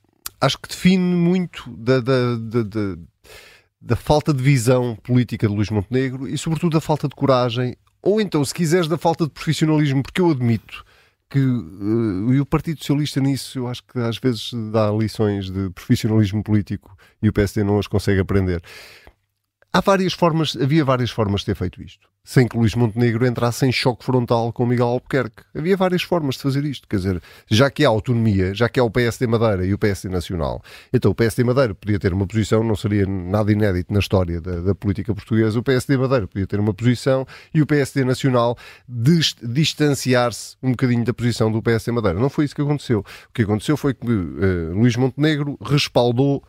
acho 0.41 0.57
que 0.57 0.69
define 0.69 1.15
muito 1.15 1.69
da, 1.75 1.99
da, 1.99 2.35
da, 2.35 2.95
da, 3.81 3.95
falta 3.95 4.33
de 4.33 4.43
visão 4.43 4.95
política 4.95 5.47
de 5.47 5.53
Luís 5.53 5.69
Montenegro 5.69 6.27
e, 6.27 6.37
sobretudo, 6.37 6.73
da 6.73 6.81
falta 6.81 7.07
de 7.07 7.15
coragem, 7.15 7.75
ou 8.01 8.19
então, 8.19 8.43
se 8.43 8.53
quiseres, 8.53 8.87
da 8.87 8.97
falta 8.97 9.25
de 9.25 9.31
profissionalismo, 9.31 10.03
porque 10.03 10.21
eu 10.21 10.29
admito 10.29 10.85
que 11.29 11.39
uh, 11.39 12.33
e 12.33 12.39
o 12.39 12.45
Partido 12.45 12.79
Socialista 12.79 13.19
nisso 13.19 13.59
eu 13.59 13.67
acho 13.67 13.83
que 13.83 13.99
às 13.99 14.17
vezes 14.17 14.51
dá 14.71 14.89
lições 14.91 15.49
de 15.49 15.69
profissionalismo 15.69 16.43
político 16.43 16.97
e 17.21 17.29
o 17.29 17.33
PSD 17.33 17.63
não 17.63 17.77
as 17.77 17.87
consegue 17.87 18.19
aprender. 18.19 18.61
Há 19.71 19.81
várias 19.81 20.13
formas, 20.13 20.57
havia 20.59 20.83
várias 20.83 21.11
formas 21.11 21.41
de 21.41 21.45
ter 21.45 21.55
feito 21.55 21.79
isto, 21.79 22.09
sem 22.23 22.47
que 22.47 22.57
Luís 22.57 22.73
Montenegro 22.73 23.23
entrasse 23.27 23.67
em 23.67 23.71
choque 23.71 24.03
frontal 24.03 24.51
com 24.51 24.65
Miguel 24.65 24.87
Albuquerque. 24.87 25.43
Havia 25.55 25.77
várias 25.77 26.01
formas 26.01 26.35
de 26.35 26.41
fazer 26.41 26.65
isto, 26.65 26.87
quer 26.87 26.95
dizer, 26.95 27.21
já 27.47 27.69
que 27.69 27.85
há 27.85 27.89
autonomia, 27.89 28.51
já 28.55 28.67
que 28.67 28.79
há 28.79 28.83
o 28.83 28.89
PSD 28.89 29.27
Madeira 29.27 29.63
e 29.63 29.71
o 29.71 29.77
PSD 29.77 30.11
Nacional, 30.11 30.63
então 30.91 31.11
o 31.11 31.15
PSD 31.15 31.43
Madeira 31.43 31.75
podia 31.75 31.99
ter 31.99 32.11
uma 32.13 32.25
posição, 32.25 32.63
não 32.63 32.75
seria 32.75 33.05
nada 33.05 33.51
inédito 33.51 33.93
na 33.93 33.99
história 33.99 34.41
da, 34.41 34.59
da 34.59 34.73
política 34.73 35.13
portuguesa, 35.13 35.59
o 35.59 35.61
PSD 35.61 35.97
Madeira 35.97 36.27
podia 36.27 36.47
ter 36.47 36.59
uma 36.59 36.73
posição 36.73 37.27
e 37.53 37.61
o 37.61 37.67
PSD 37.67 38.03
Nacional 38.03 38.57
distanciar-se 38.87 40.57
um 40.63 40.71
bocadinho 40.71 41.05
da 41.05 41.13
posição 41.13 41.51
do 41.51 41.61
PSD 41.61 41.91
Madeira. 41.91 42.19
Não 42.19 42.29
foi 42.31 42.45
isso 42.45 42.55
que 42.55 42.61
aconteceu. 42.63 43.01
O 43.01 43.33
que 43.33 43.43
aconteceu 43.43 43.77
foi 43.77 43.93
que 43.93 44.11
uh, 44.11 44.73
Luís 44.73 44.95
Montenegro 44.95 45.59
respaldou 45.61 46.43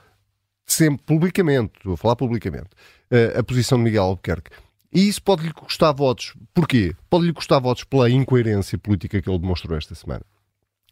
sempre 0.72 1.02
publicamente, 1.04 1.72
estou 1.76 1.94
a 1.94 1.96
falar 1.96 2.16
publicamente, 2.16 2.68
uh, 3.10 3.38
a 3.38 3.42
posição 3.42 3.78
de 3.78 3.84
Miguel 3.84 4.04
Albuquerque. 4.04 4.50
E 4.92 5.08
isso 5.08 5.22
pode-lhe 5.22 5.52
custar 5.52 5.94
votos. 5.94 6.34
Porquê? 6.52 6.94
Pode-lhe 7.08 7.32
custar 7.32 7.60
votos 7.60 7.84
pela 7.84 8.10
incoerência 8.10 8.76
política 8.76 9.22
que 9.22 9.30
ele 9.30 9.38
demonstrou 9.38 9.78
esta 9.78 9.94
semana. 9.94 10.22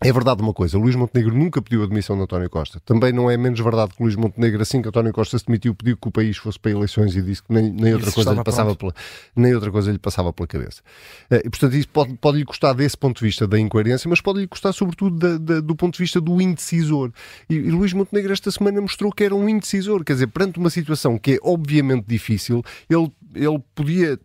É 0.01 0.13
verdade 0.13 0.41
uma 0.41 0.55
coisa, 0.55 0.79
Luís 0.79 0.95
Montenegro 0.95 1.35
nunca 1.35 1.61
pediu 1.61 1.83
a 1.83 1.87
demissão 1.87 2.17
de 2.17 2.23
António 2.23 2.49
Costa. 2.49 2.79
Também 2.85 3.13
não 3.13 3.29
é 3.29 3.37
menos 3.37 3.59
verdade 3.59 3.95
que 3.97 4.01
Luís 4.01 4.15
Montenegro, 4.15 4.63
assim 4.63 4.81
que 4.81 4.87
António 4.87 5.13
Costa 5.13 5.37
se 5.37 5.45
demitiu, 5.45 5.75
pediu 5.75 5.97
que 5.97 6.07
o 6.07 6.13
país 6.13 6.37
fosse 6.37 6.57
para 6.57 6.71
eleições 6.71 7.17
e 7.17 7.21
disse 7.21 7.43
que 7.43 7.53
nem, 7.53 7.69
nem 7.73 7.95
outra, 7.95 8.13
coisa 8.13 8.33
lhe 8.33 8.45
passava 8.45 8.77
pela, 8.77 8.95
nem 9.35 9.53
outra 9.57 9.73
coisa 9.73 9.91
lhe 9.91 9.99
passava 9.99 10.33
pela 10.33 10.47
cabeça. 10.47 10.83
Eh, 11.29 11.43
e, 11.45 11.51
portanto, 11.51 11.75
isso 11.75 11.89
pode, 11.89 12.15
pode 12.15 12.39
lhe 12.39 12.45
custar 12.45 12.77
desse 12.77 12.97
ponto 12.97 13.19
de 13.19 13.25
vista 13.25 13.45
da 13.49 13.59
incoerência, 13.59 14.09
mas 14.09 14.21
pode 14.21 14.39
lhe 14.39 14.47
custar 14.47 14.73
sobretudo 14.73 15.19
da, 15.19 15.37
da, 15.37 15.61
do 15.61 15.75
ponto 15.75 15.95
de 15.95 15.99
vista 15.99 16.21
do 16.21 16.41
indecisor. 16.41 17.11
E, 17.51 17.55
e 17.55 17.71
Luís 17.71 17.93
Montenegro 17.93 18.33
esta 18.33 18.53
semana 18.53 18.81
mostrou 18.81 19.11
que 19.11 19.25
era 19.25 19.35
um 19.35 19.49
indecisor, 19.49 20.05
quer 20.05 20.13
dizer, 20.13 20.29
perante 20.29 20.61
uma 20.61 20.71
situação 20.71 21.19
que 21.19 21.33
é 21.33 21.39
obviamente 21.43 22.05
difícil, 22.07 22.63
ele, 22.89 23.11
ele 23.35 23.59
podia 23.75 24.17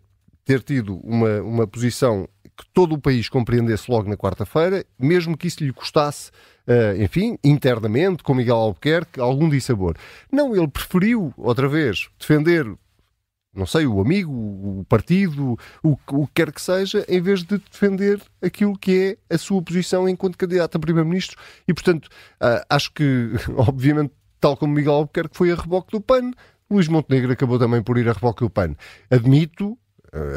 ter 0.46 0.62
tido 0.62 0.98
uma, 0.98 1.42
uma 1.42 1.68
posição 1.68 2.28
que 2.56 2.66
todo 2.74 2.94
o 2.94 3.02
país 3.02 3.30
compreendesse 3.30 3.90
logo 3.90 4.10
na 4.10 4.16
quarta-feira, 4.16 4.86
mesmo 5.00 5.36
que 5.36 5.48
isso 5.48 5.64
lhe 5.64 5.74
custasse, 5.74 6.30
uh, 6.68 7.02
enfim, 7.02 7.38
internamente, 7.44 8.22
com 8.22 8.36
Miguel 8.36 8.56
Albuquerque, 8.56 9.20
algum 9.20 9.50
dissabor. 9.50 9.96
Não, 10.32 10.56
ele 10.56 10.68
preferiu, 10.68 11.34
outra 11.38 11.68
vez, 11.68 12.10
defender 12.20 12.66
não 13.56 13.68
sei, 13.68 13.86
o 13.86 14.02
amigo, 14.02 14.34
o 14.34 14.86
partido, 14.90 15.56
o, 15.84 15.96
o 16.12 16.26
que 16.26 16.34
quer 16.34 16.52
que 16.52 16.60
seja, 16.60 17.06
em 17.08 17.22
vez 17.22 17.44
de 17.44 17.60
defender 17.60 18.20
aquilo 18.42 18.76
que 18.76 19.18
é 19.30 19.36
a 19.36 19.38
sua 19.38 19.62
posição 19.62 20.10
enquanto 20.10 20.38
candidato 20.38 20.76
a 20.76 20.80
Primeiro-Ministro. 20.80 21.38
E, 21.68 21.74
portanto, 21.74 22.08
uh, 22.42 22.66
acho 22.68 22.92
que, 22.92 23.32
obviamente, 23.56 24.12
tal 24.40 24.58
como 24.58 24.74
Miguel 24.74 24.94
Albuquerque 24.94 25.38
foi 25.38 25.52
a 25.52 25.56
reboque 25.56 25.92
do 25.92 26.02
PAN, 26.02 26.32
Luís 26.70 26.88
Montenegro 26.88 27.32
acabou 27.32 27.60
também 27.60 27.84
por 27.84 27.98
ir 28.00 28.10
a 28.10 28.14
reboque 28.14 28.44
do 28.44 28.50
PAN. 28.50 28.76
Admito 29.12 29.78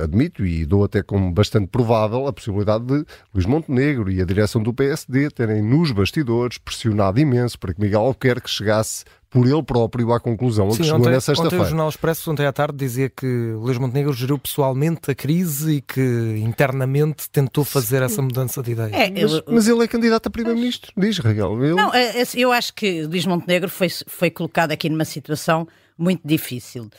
admito 0.02 0.44
e 0.44 0.64
dou 0.64 0.84
até 0.84 1.02
como 1.02 1.30
bastante 1.32 1.66
provável 1.66 2.26
a 2.26 2.32
possibilidade 2.32 2.84
de 2.84 3.04
Luís 3.34 3.46
Montenegro 3.46 4.10
e 4.10 4.20
a 4.20 4.24
direção 4.24 4.62
do 4.62 4.72
PSD 4.72 5.30
terem 5.30 5.62
nos 5.62 5.92
bastidores 5.92 6.58
pressionado 6.58 7.20
imenso 7.20 7.58
para 7.58 7.74
que 7.74 7.80
Miguel 7.80 8.00
Albuquerque 8.00 8.48
chegasse 8.48 9.04
por 9.28 9.46
ele 9.46 9.62
próprio 9.62 10.12
à 10.12 10.20
conclusão 10.20 10.70
Sim, 10.70 10.78
que 10.78 10.84
chegou 10.84 11.00
ontem, 11.00 11.12
na 11.12 11.20
sexta-feira. 11.20 11.56
Ontem 11.56 11.66
o 11.66 11.68
Jornal 11.68 11.88
Expresso, 11.88 12.30
ontem 12.30 12.46
à 12.46 12.52
tarde, 12.52 12.78
dizia 12.78 13.10
que 13.10 13.26
Luís 13.26 13.76
Montenegro 13.76 14.12
geriu 14.12 14.38
pessoalmente 14.38 15.10
a 15.10 15.14
crise 15.14 15.74
e 15.74 15.80
que 15.82 16.40
internamente 16.42 17.28
tentou 17.28 17.64
fazer 17.64 18.02
essa 18.02 18.22
mudança 18.22 18.62
de 18.62 18.72
ideia. 18.72 18.94
É, 18.94 19.10
mas, 19.10 19.42
mas, 19.46 19.68
ele 19.68 19.84
é 19.84 19.88
candidato 19.88 20.28
a 20.28 20.30
primeiro-ministro, 20.30 20.92
diz 20.96 21.18
Raquel. 21.18 21.62
Ele... 21.62 21.74
Não, 21.74 21.92
é, 21.92 22.22
é, 22.22 22.24
eu 22.34 22.50
acho 22.50 22.72
que 22.72 23.02
Luís 23.02 23.26
Montenegro 23.26 23.68
foi, 23.68 23.88
foi 24.06 24.30
colocado 24.30 24.72
aqui 24.72 24.88
numa 24.88 25.04
situação 25.04 25.66
muito 25.98 26.22
difícil. 26.24 26.90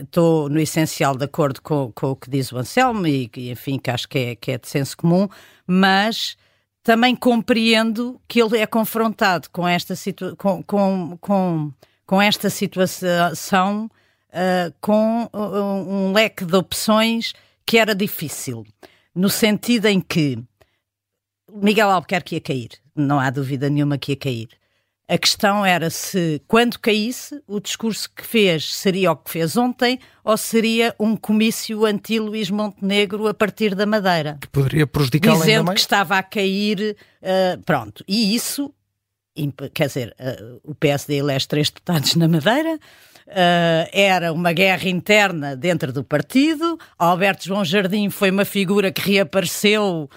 Estou 0.00 0.46
uh, 0.46 0.48
no 0.48 0.60
essencial 0.60 1.16
de 1.16 1.24
acordo 1.24 1.62
com, 1.62 1.92
com, 1.92 2.10
o 2.10 2.16
que 2.16 2.28
diz 2.28 2.50
o 2.52 2.58
Anselmo 2.58 3.06
e, 3.06 3.30
enfim, 3.50 3.78
que 3.78 3.90
acho 3.90 4.08
que 4.08 4.18
é, 4.18 4.34
que 4.34 4.52
é 4.52 4.58
de 4.58 4.68
senso 4.68 4.96
comum, 4.96 5.28
mas 5.66 6.36
também 6.82 7.16
compreendo 7.16 8.20
que 8.28 8.40
ele 8.40 8.58
é 8.58 8.66
confrontado 8.66 9.50
com 9.50 9.66
esta, 9.66 9.96
situa 9.96 10.36
com, 10.36 10.62
com, 10.62 11.18
com, 11.20 11.72
com 12.06 12.22
esta 12.22 12.50
situação 12.50 13.90
uh, 14.30 14.74
com 14.80 15.28
um 15.34 16.12
leque 16.12 16.44
de 16.44 16.56
opções 16.56 17.32
que 17.64 17.78
era 17.78 17.94
difícil, 17.94 18.64
no 19.14 19.28
sentido 19.28 19.86
em 19.86 20.00
que 20.00 20.38
Miguel 21.52 21.90
Albuquerque 21.90 22.36
ia 22.36 22.40
cair, 22.40 22.70
não 22.94 23.18
há 23.18 23.30
dúvida 23.30 23.68
nenhuma 23.68 23.98
que 23.98 24.12
ia 24.12 24.16
cair. 24.16 24.48
A 25.08 25.16
questão 25.16 25.64
era 25.64 25.88
se, 25.88 26.42
quando 26.48 26.80
caísse, 26.80 27.40
o 27.46 27.60
discurso 27.60 28.10
que 28.10 28.26
fez 28.26 28.74
seria 28.74 29.12
o 29.12 29.16
que 29.16 29.30
fez 29.30 29.56
ontem 29.56 30.00
ou 30.24 30.36
seria 30.36 30.96
um 30.98 31.14
comício 31.16 31.84
anti-Luís 31.86 32.50
Montenegro 32.50 33.28
a 33.28 33.34
partir 33.34 33.76
da 33.76 33.86
Madeira. 33.86 34.36
Que 34.40 34.48
poderia 34.48 34.84
prejudicar 34.84 35.34
Dizendo 35.34 35.50
ainda 35.50 35.62
mais? 35.62 35.76
que 35.76 35.80
estava 35.82 36.18
a 36.18 36.24
cair, 36.24 36.96
uh, 37.22 37.62
pronto. 37.62 38.02
E 38.08 38.34
isso, 38.34 38.74
quer 39.72 39.86
dizer, 39.86 40.16
uh, 40.18 40.60
o 40.64 40.74
PSD 40.74 41.18
elege 41.18 41.46
três 41.46 41.70
deputados 41.70 42.16
na 42.16 42.26
Madeira, 42.26 42.74
uh, 42.74 43.88
era 43.92 44.32
uma 44.32 44.52
guerra 44.52 44.88
interna 44.88 45.54
dentro 45.54 45.92
do 45.92 46.02
partido, 46.02 46.76
Alberto 46.98 47.44
João 47.44 47.64
Jardim 47.64 48.10
foi 48.10 48.32
uma 48.32 48.44
figura 48.44 48.90
que 48.90 49.12
reapareceu 49.12 50.10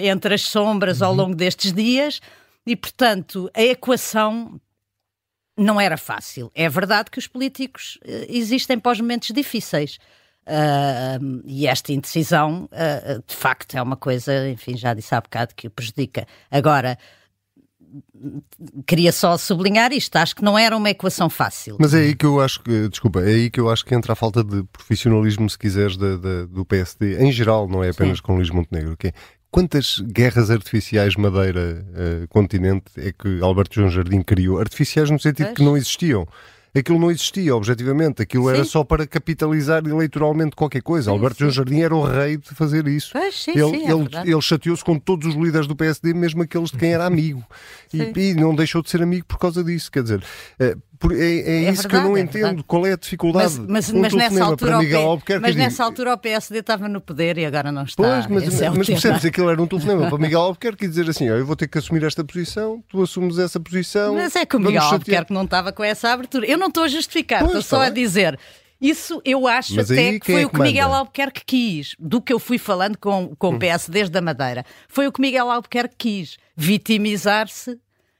entre 0.00 0.32
as 0.32 0.42
sombras 0.42 1.00
uhum. 1.00 1.08
ao 1.08 1.14
longo 1.14 1.34
destes 1.34 1.72
dias 1.72 2.20
e, 2.66 2.74
portanto, 2.74 3.50
a 3.54 3.62
equação 3.62 4.60
não 5.56 5.80
era 5.80 5.96
fácil. 5.96 6.50
É 6.54 6.68
verdade 6.68 7.10
que 7.10 7.18
os 7.18 7.26
políticos 7.26 7.98
uh, 8.04 8.26
existem 8.28 8.78
pós 8.78 9.00
momentos 9.00 9.28
difíceis. 9.28 9.98
Uh, 10.46 11.42
e 11.44 11.66
esta 11.66 11.92
indecisão, 11.92 12.68
uh, 12.72 13.22
de 13.26 13.34
facto, 13.34 13.76
é 13.76 13.82
uma 13.82 13.96
coisa, 13.96 14.48
enfim, 14.48 14.76
já 14.76 14.94
disse 14.94 15.14
há 15.14 15.20
bocado 15.20 15.54
que 15.54 15.66
o 15.66 15.70
prejudica. 15.70 16.26
Agora, 16.50 16.98
queria 18.86 19.12
só 19.12 19.36
sublinhar 19.36 19.92
isto, 19.92 20.14
acho 20.16 20.36
que 20.36 20.44
não 20.44 20.58
era 20.58 20.76
uma 20.76 20.90
equação 20.90 21.28
fácil. 21.28 21.76
Mas 21.80 21.94
é 21.94 21.98
aí 21.98 22.14
que 22.14 22.26
eu 22.26 22.40
acho 22.40 22.62
que, 22.62 22.88
desculpa, 22.88 23.20
é 23.20 23.28
aí 23.28 23.50
que 23.50 23.60
eu 23.60 23.70
acho 23.70 23.84
que 23.84 23.94
entra 23.94 24.12
a 24.12 24.16
falta 24.16 24.44
de 24.44 24.62
profissionalismo, 24.64 25.48
se 25.48 25.58
quiseres, 25.58 25.96
da, 25.96 26.16
da, 26.16 26.46
do 26.46 26.64
PSD, 26.64 27.22
em 27.22 27.32
geral, 27.32 27.68
não 27.68 27.82
é 27.82 27.90
apenas 27.90 28.18
Sim. 28.18 28.22
com 28.22 28.36
Luís 28.36 28.50
Montenegro, 28.50 28.92
okay? 28.92 29.12
Quantas 29.56 30.00
guerras 30.00 30.50
artificiais 30.50 31.16
Madeira-Continente 31.16 32.90
eh, 32.98 33.08
é 33.08 33.10
que 33.10 33.40
Alberto 33.40 33.76
João 33.76 33.88
Jardim 33.88 34.20
criou? 34.20 34.58
Artificiais 34.58 35.10
no 35.10 35.18
sentido 35.18 35.46
pois. 35.46 35.56
que 35.56 35.64
não 35.64 35.74
existiam 35.78 36.28
aquilo 36.74 36.98
não 36.98 37.10
existia, 37.10 37.54
objetivamente. 37.54 38.22
Aquilo 38.22 38.44
sim. 38.44 38.54
era 38.54 38.64
só 38.64 38.84
para 38.84 39.06
capitalizar 39.06 39.86
eleitoralmente 39.86 40.56
qualquer 40.56 40.82
coisa. 40.82 41.10
Sim, 41.10 41.16
Alberto 41.16 41.36
sim. 41.36 41.40
João 41.44 41.52
Jardim 41.52 41.80
era 41.80 41.94
o 41.94 42.02
rei 42.02 42.36
de 42.36 42.48
fazer 42.50 42.86
isso. 42.86 43.10
Pois, 43.12 43.42
sim, 43.42 43.52
ele, 43.52 43.84
é 43.84 43.90
ele, 43.90 44.30
ele 44.32 44.42
chateou-se 44.42 44.84
com 44.84 44.98
todos 44.98 45.28
os 45.28 45.34
líderes 45.34 45.66
do 45.66 45.76
PSD, 45.76 46.14
mesmo 46.14 46.42
aqueles 46.42 46.70
de 46.70 46.78
quem 46.78 46.92
era 46.92 47.06
amigo. 47.06 47.44
e, 47.92 48.12
e, 48.16 48.34
não 48.34 48.54
deixou 48.54 48.82
de 48.82 48.90
ser 48.90 49.02
amigo 49.02 49.26
por 49.26 49.38
causa 49.38 49.62
disso. 49.62 49.90
Quer 49.90 50.02
dizer, 50.02 50.24
eh, 50.58 50.76
é, 51.12 51.16
é, 51.16 51.64
é, 51.66 51.70
isso 51.70 51.82
verdade, 51.82 51.88
que 51.88 51.96
eu 51.96 52.02
não 52.02 52.16
é 52.16 52.20
entendo. 52.20 52.64
Qual 52.64 52.86
é 52.86 52.92
a 52.92 52.96
dificuldade? 52.96 53.60
Mas, 53.68 53.90
mas, 53.90 53.92
mas 53.92 54.14
nessa, 54.14 54.44
altura, 54.44 54.78
Miguel 54.78 55.22
mas 55.40 55.56
nessa 55.56 55.84
altura 55.84 56.14
o 56.14 56.18
PSD 56.18 56.60
estava 56.60 56.88
no 56.88 57.00
poder 57.00 57.36
e 57.36 57.44
agora 57.44 57.70
não 57.70 57.84
está. 57.84 58.02
Pois, 58.02 58.26
mas, 58.26 58.42
Esse 58.44 58.68
mas, 58.68 58.78
mas 58.78 58.86
percebes, 58.86 59.24
aquilo 59.24 59.50
era 59.50 59.60
um 59.60 59.66
telefonema 59.66 60.08
para 60.08 60.18
Miguel 60.18 60.40
Albuquerque 60.40 60.88
dizer 60.88 61.08
assim: 61.08 61.26
eu 61.26 61.44
vou 61.44 61.54
ter 61.54 61.68
que 61.68 61.76
assumir 61.76 62.02
esta 62.04 62.24
posição, 62.24 62.82
tu 62.88 63.02
assumes 63.02 63.38
essa 63.38 63.60
posição. 63.60 64.14
Mas 64.14 64.34
é 64.36 64.46
que 64.46 64.56
o 64.56 64.60
Miguel 64.60 64.82
Albuquerque 64.82 65.32
não 65.32 65.44
estava 65.44 65.70
com 65.72 65.84
essa 65.84 66.10
abertura. 66.10 66.46
Eu 66.46 66.56
não 66.56 66.65
estou 66.68 66.84
a 66.84 66.88
justificar, 66.88 67.40
pois, 67.40 67.56
estou 67.56 67.62
só 67.62 67.84
a 67.84 67.90
dizer. 67.90 68.38
Isso 68.80 69.22
eu 69.24 69.46
acho 69.46 69.74
Mas 69.74 69.90
até 69.90 70.18
que 70.18 70.32
foi 70.32 70.42
é 70.42 70.46
o 70.46 70.50
que 70.50 70.60
Miguel 70.60 70.92
Albuquerque 70.92 71.42
quis, 71.44 71.94
do 71.98 72.20
que 72.20 72.32
eu 72.32 72.38
fui 72.38 72.58
falando 72.58 72.98
com, 72.98 73.34
com 73.36 73.54
o 73.54 73.58
PS 73.58 73.88
desde 73.88 74.16
a 74.18 74.20
Madeira. 74.20 74.64
Foi 74.88 75.06
o 75.06 75.12
que 75.12 75.20
Miguel 75.20 75.50
Albuquerque 75.50 75.94
quis, 75.96 76.36
vitimizar-se 76.54 77.78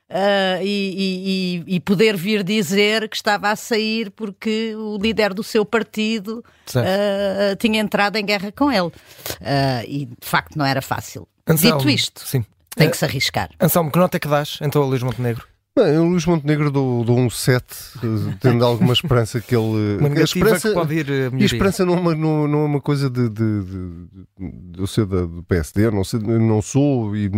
Uh, 0.09 0.63
e, 0.63 1.65
e, 1.67 1.75
e, 1.75 1.81
poder 1.81 2.17
vir 2.17 2.45
dizer 2.45 3.09
que 3.09 3.17
estava 3.17 3.51
a 3.51 3.57
sair 3.57 4.09
porque 4.13 4.73
o 4.77 4.97
líder 4.99 5.35
do 5.35 5.43
seu 5.43 5.65
partido 5.65 6.45
uh, 6.69 7.57
tinha 7.59 7.81
entrado 7.81 8.15
em 8.15 8.25
guerra 8.25 8.53
com 8.53 8.71
ele. 8.71 8.87
Uh, 8.87 9.83
e 9.85 10.07
de 10.07 10.17
facto 10.29 10.57
não 10.57 10.65
era 10.65 10.81
fácil. 10.81 11.27
Anselmo, 11.45 11.79
Dito 11.79 11.91
isto, 11.91 12.25
sim. 12.25 12.45
tem 12.77 12.89
que 12.89 12.97
se 12.97 13.05
arriscar. 13.05 13.51
Anselmo, 13.61 13.91
que 13.91 13.99
nota 13.99 14.17
é 14.17 14.21
que 14.21 14.29
dás 14.29 14.61
então 14.63 14.81
a 14.81 14.87
Luís 14.87 15.03
Montenegro? 15.03 15.45
Bem, 15.79 15.99
o 15.99 16.05
Luís 16.05 16.25
Montenegro 16.25 16.71
do, 16.71 17.05
do 17.05 17.13
um 17.13 17.29
7, 17.29 17.67
tendo 18.41 18.65
alguma 18.65 18.95
esperança 18.95 19.43
que 19.43 19.55
ele. 19.55 19.99
Uma 20.01 20.09
negativa 20.09 20.47
esperança, 20.47 20.69
que 20.69 20.75
pode 20.75 20.95
ir 20.95 21.11
a 21.11 21.37
E 21.37 21.43
a 21.43 21.45
esperança 21.45 21.85
não 21.85 21.95
é 21.97 22.01
uma, 22.01 22.15
não, 22.15 22.49
não 22.49 22.59
é 22.61 22.65
uma 22.65 22.81
coisa 22.81 23.11
de, 23.11 23.29
de, 23.29 23.63
de, 23.63 24.81
eu 24.81 24.87
ser 24.87 25.05
do 25.05 25.45
PSD, 25.47 25.91
não, 25.91 26.03
sei, 26.03 26.19
não 26.19 26.63
sou, 26.63 27.15
e, 27.15 27.31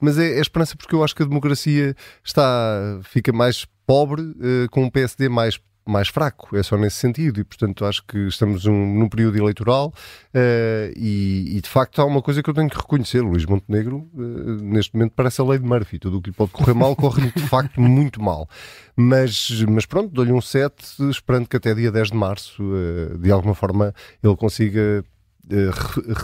mas 0.00 0.16
é, 0.16 0.38
é 0.38 0.40
esperança 0.40 0.76
porque 0.76 0.94
eu 0.94 1.02
acho 1.02 1.16
que 1.16 1.24
a 1.24 1.26
democracia 1.26 1.96
está, 2.24 3.00
fica 3.02 3.32
mais 3.32 3.66
pobre 3.84 4.22
uh, 4.22 4.70
com 4.70 4.84
um 4.84 4.90
PSD 4.90 5.28
mais 5.28 5.60
mais 5.84 6.08
fraco, 6.08 6.56
é 6.56 6.62
só 6.62 6.76
nesse 6.76 6.96
sentido, 6.96 7.40
e 7.40 7.44
portanto 7.44 7.84
acho 7.84 8.04
que 8.06 8.18
estamos 8.26 8.66
um, 8.66 8.98
num 8.98 9.08
período 9.08 9.36
eleitoral 9.36 9.88
uh, 9.88 10.92
e, 10.96 11.56
e, 11.56 11.60
de 11.60 11.68
facto 11.68 12.00
há 12.00 12.04
uma 12.04 12.22
coisa 12.22 12.42
que 12.42 12.48
eu 12.48 12.54
tenho 12.54 12.68
que 12.68 12.76
reconhecer: 12.76 13.20
Luís 13.20 13.44
Montenegro, 13.44 14.08
uh, 14.14 14.20
neste 14.62 14.94
momento, 14.94 15.12
parece 15.16 15.40
a 15.40 15.44
lei 15.44 15.58
de 15.58 15.64
Murphy, 15.64 15.98
tudo 15.98 16.18
o 16.18 16.22
que 16.22 16.30
lhe 16.30 16.36
pode 16.36 16.52
correr 16.52 16.74
mal, 16.74 16.94
corre 16.94 17.30
de 17.34 17.48
facto 17.48 17.80
muito 17.80 18.22
mal. 18.22 18.48
Mas, 18.96 19.62
mas 19.68 19.86
pronto, 19.86 20.12
dou-lhe 20.12 20.32
um 20.32 20.40
7, 20.40 21.10
esperando 21.10 21.48
que 21.48 21.56
até 21.56 21.74
dia 21.74 21.90
10 21.90 22.10
de 22.10 22.16
março, 22.16 22.62
uh, 22.62 23.18
de 23.18 23.30
alguma 23.32 23.54
forma, 23.54 23.94
ele 24.22 24.36
consiga 24.36 25.04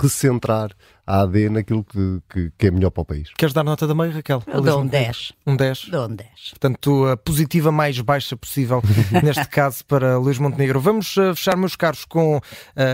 recentrar 0.01 0.71
a 1.09 1.23
AD 1.23 1.49
naquilo 1.49 1.83
que, 1.83 2.21
que, 2.29 2.53
que, 2.59 2.67
é 2.67 2.71
melhor 2.71 2.91
para 2.91 3.01
o 3.01 3.05
país. 3.05 3.31
Queres 3.39 3.55
dar 3.55 3.65
nota 3.65 3.87
da 3.87 3.95
meia, 3.95 4.13
Raquel? 4.13 4.43
Eu 4.47 4.61
dou 4.61 4.83
um 4.83 4.87
10. 4.87 5.33
Um 5.47 5.57
10? 5.57 5.87
Dou 5.87 6.07
um 6.07 6.15
10. 6.15 6.29
Portanto, 6.51 7.07
a 7.07 7.17
positiva 7.17 7.73
mais 7.73 7.99
baixa 8.03 8.37
possível, 8.37 8.83
neste 9.25 9.49
caso, 9.49 9.83
para 9.87 10.19
Luís 10.19 10.39
Montenegro. 10.39 10.79
Vamos 10.81 11.17
uh, 11.17 11.35
fechar, 11.35 11.57
meus 11.57 11.75
caros, 11.75 12.05
com 12.05 12.37
uh, 12.37 12.43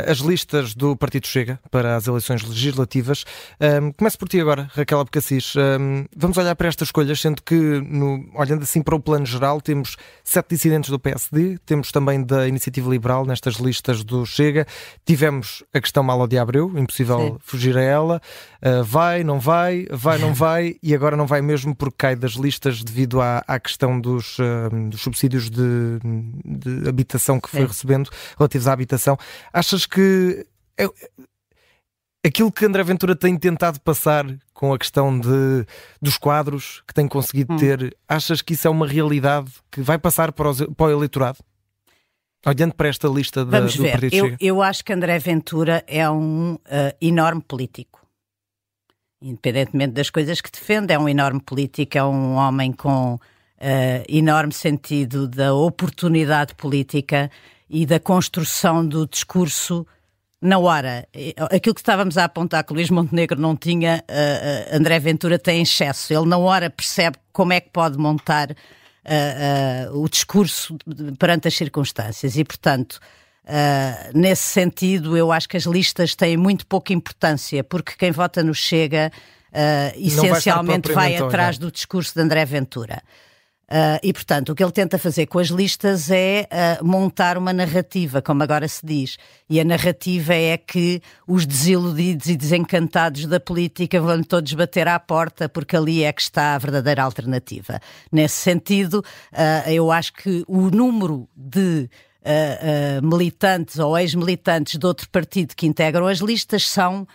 as 0.09 0.19
listas 0.19 0.77
do 0.77 0.97
Partido 0.97 1.27
Chega 1.27 1.59
para 1.73 1.97
as 1.97 2.07
eleições 2.07 2.43
legislativas. 2.45 3.25
Um, 3.61 3.91
começo 3.91 4.17
por 4.17 4.29
ti 4.29 4.41
agora, 4.41 4.71
Raquel 4.73 5.01
Abcacis. 5.01 5.55
Um, 5.57 6.05
vamos 6.17 6.39
olhar 6.39 6.55
para 6.55 6.69
estas 6.69 6.89
escolhas, 6.89 7.21
sendo 7.21 7.43
que, 7.43 7.57
no, 7.57 8.31
olhando 8.37 8.63
assim 8.63 8.81
para 8.81 8.95
o 8.95 9.01
plano 9.01 9.27
geral, 9.27 9.61
temos 9.61 9.97
sete 10.23 10.51
dissidentes 10.51 10.89
do 10.89 11.01
PSD, 11.01 11.59
temos 11.67 11.91
também 11.91 12.23
da 12.23 12.47
Iniciativa 12.47 12.89
Liberal 12.89 13.27
nestas 13.27 13.57
listas 13.57 14.05
do 14.05 14.25
Chega, 14.25 14.69
tivemos 15.05 15.65
a 15.75 15.81
questão 15.81 16.05
Malo 16.05 16.29
de 16.29 16.39
Abreu, 16.39 16.79
impossível 16.79 17.19
Sim. 17.19 17.37
fugir 17.41 17.77
a 17.77 17.83
ela, 17.83 18.04
uh, 18.13 18.85
vai, 18.85 19.25
não 19.25 19.41
vai, 19.41 19.87
vai, 19.91 20.19
não 20.19 20.33
vai, 20.33 20.77
e 20.83 20.95
agora 20.95 21.17
não 21.17 21.27
vai 21.27 21.43
mesmo 21.43 21.75
porque 21.75 21.97
cai 21.99 22.17
das 22.17 22.33
listas 22.33 22.83
devido 22.83 23.21
à, 23.21 23.43
à 23.47 23.59
questão 23.59 24.01
dos, 24.01 24.39
uh, 24.39 24.89
dos 24.89 25.01
subsídios 25.01 25.51
de, 25.51 25.99
de, 26.45 26.89
habitação 26.89 27.41
que 27.41 27.49
foi 27.49 27.67
recebendo, 27.67 28.11
relativos 28.39 28.69
à 28.69 28.73
habitação. 28.73 29.17
Achas 29.53 29.87
que. 29.87 30.47
É, 30.79 30.89
aquilo 32.27 32.51
que 32.51 32.65
André 32.65 32.83
Ventura 32.83 33.15
tem 33.15 33.37
tentado 33.37 33.81
passar 33.81 34.27
com 34.53 34.73
a 34.73 34.79
questão 34.79 35.19
de, 35.19 35.67
dos 36.01 36.17
quadros 36.17 36.83
que 36.87 36.95
tem 36.95 37.07
conseguido 37.07 37.53
hum. 37.53 37.57
ter, 37.57 37.97
achas 38.09 38.41
que 38.41 38.55
isso 38.55 38.67
é 38.67 38.71
uma 38.71 38.87
realidade 38.87 39.51
que 39.71 39.83
vai 39.83 39.99
passar 39.99 40.33
para, 40.33 40.49
os, 40.49 40.61
para 40.77 40.87
o 40.87 40.91
eleitorado? 40.91 41.39
Olhando 42.47 42.75
para 42.75 42.89
esta 42.89 43.09
lista 43.09 43.45
da, 43.45 43.59
Vamos 43.59 43.77
do 43.77 43.83
ver. 43.83 43.93
Partido 43.93 44.15
eu, 44.15 44.25
Chega. 44.27 44.37
eu 44.41 44.63
acho 44.63 44.85
que 44.85 44.93
André 44.93 45.19
Ventura 45.19 45.83
é 45.87 46.09
um 46.09 46.55
uh, 46.55 46.61
enorme 47.01 47.43
político. 47.43 48.07
Independentemente 49.23 49.95
das 49.95 50.11
coisas 50.11 50.41
que 50.41 50.51
defende, 50.51 50.93
é 50.93 50.99
um 50.99 51.09
enorme 51.09 51.41
político, 51.41 51.97
é 51.97 52.05
um 52.05 52.35
homem 52.35 52.73
com 52.73 53.15
uh, 53.15 53.19
enorme 54.09 54.53
sentido 54.53 55.27
da 55.27 55.55
oportunidade 55.55 56.55
política 56.55 57.31
e 57.69 57.87
da 57.87 57.99
construção 57.99 58.87
do 58.87 59.07
discurso 59.07 59.87
na 60.41 60.59
hora. 60.59 61.09
Aquilo 61.51 61.75
que 61.75 61.81
estávamos 61.81 62.19
a 62.19 62.25
apontar 62.25 62.63
que 62.65 62.73
o 62.73 62.75
Luís 62.75 62.91
Montenegro 62.91 63.41
não 63.41 63.57
tinha, 63.57 64.05
uh, 64.07 64.77
André 64.77 64.99
Ventura 64.99 65.39
tem 65.39 65.63
excesso. 65.63 66.13
Ele 66.13 66.27
na 66.27 66.37
hora 66.37 66.69
percebe 66.69 67.17
como 67.33 67.55
é 67.55 67.61
que 67.61 67.71
pode 67.71 67.97
montar 67.97 68.55
uh, 69.05 69.93
uh, 69.93 70.03
o 70.03 70.09
discurso 70.09 70.77
perante 71.19 71.49
as 71.49 71.55
circunstâncias 71.55 72.37
e, 72.37 72.45
portanto, 72.45 73.01
uh, 73.45 74.19
nesse 74.19 74.45
sentido, 74.45 75.17
eu 75.17 75.31
acho 75.31 75.49
que 75.49 75.57
as 75.57 75.65
listas 75.65 76.15
têm 76.15 76.37
muito 76.37 76.67
pouca 76.67 76.93
importância, 76.93 77.63
porque 77.63 77.93
quem 77.99 78.11
vota 78.11 78.43
no 78.43 78.55
Chega 78.55 79.13
essencialmente 79.97 80.93
vai, 80.93 81.17
vai 81.17 81.29
atrás 81.29 81.59
do 81.59 81.71
discurso 81.71 82.13
de 82.13 82.21
André 82.21 82.45
Ventura. 82.45 83.01
Uh, 83.65 83.99
e, 84.03 84.13
portanto, 84.13 84.51
o 84.51 84.55
que 84.55 84.63
ele 84.63 84.73
tenta 84.73 84.99
fazer 84.99 85.27
com 85.27 85.39
as 85.39 85.49
listas 85.49 86.11
é 86.11 86.47
uh, 86.81 86.85
montar 86.85 87.39
uma 87.39 87.53
narrativa, 87.53 88.21
como 88.21 88.43
agora 88.43 88.69
se 88.69 88.85
diz. 88.85 89.17
E 89.49 89.59
a 89.59 89.65
narrativa 89.65 90.35
é 90.35 90.59
que 90.59 91.01
os 91.27 91.47
desiludidos 91.47 92.27
e 92.29 92.37
desencantados 92.37 93.27
da 93.27 93.41
política 93.41 94.01
vão 94.01 94.23
todos 94.23 94.53
bater 94.53 94.87
à 94.87 94.99
porta, 95.01 95.49
porque 95.49 95.77
ali 95.77 96.05
é 96.05 96.13
que 96.13 96.21
está 96.21 96.55
a 96.55 96.59
verdadeira 96.59 97.03
alternativa. 97.03 97.81
Nesse 98.13 98.37
sentido, 98.37 99.03
uh, 99.33 99.71
eu 99.71 99.91
acho 99.91 100.13
que 100.13 100.45
o 100.47 100.71
número 100.71 101.29
de 101.35 101.89
militantes 103.03 103.79
ou 103.79 103.99
ex-militantes 103.99 104.79
de 104.79 104.87
outro 104.87 105.07
partido 105.11 105.55
que 105.55 105.67
integram 105.67 106.07
as 106.07 106.21
listas 106.21 106.67
são 106.67 107.07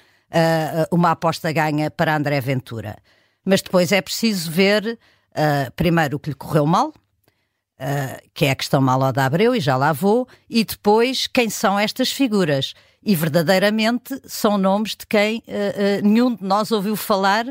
uma 0.91 1.09
aposta 1.09 1.51
ganha 1.51 1.89
para 1.89 2.15
André 2.15 2.39
Ventura. 2.39 2.95
Mas 3.43 3.63
depois 3.63 3.91
é 3.91 4.03
preciso 4.03 4.51
ver 4.51 4.99
uh, 5.31 5.71
primeiro 5.75 6.17
o 6.17 6.19
que 6.19 6.29
lhe 6.29 6.35
correu 6.35 6.65
mal, 6.65 6.89
uh, 6.89 8.29
que 8.33 8.45
é 8.45 8.51
a 8.51 8.55
questão 8.55 8.81
mal 8.81 9.11
da 9.11 9.25
Abreu, 9.25 9.55
e 9.55 9.59
já 9.59 9.75
lá 9.75 9.93
vou, 9.93 10.27
e 10.49 10.63
depois 10.63 11.27
quem 11.27 11.49
são 11.49 11.79
estas 11.79 12.11
figuras. 12.11 12.73
E 13.01 13.15
verdadeiramente 13.15 14.19
são 14.25 14.57
nomes 14.57 14.95
de 14.95 15.07
quem 15.07 15.39
uh, 15.39 16.01
nenhum 16.03 16.35
de 16.35 16.43
nós 16.43 16.71
ouviu 16.71 16.95
falar 16.95 17.45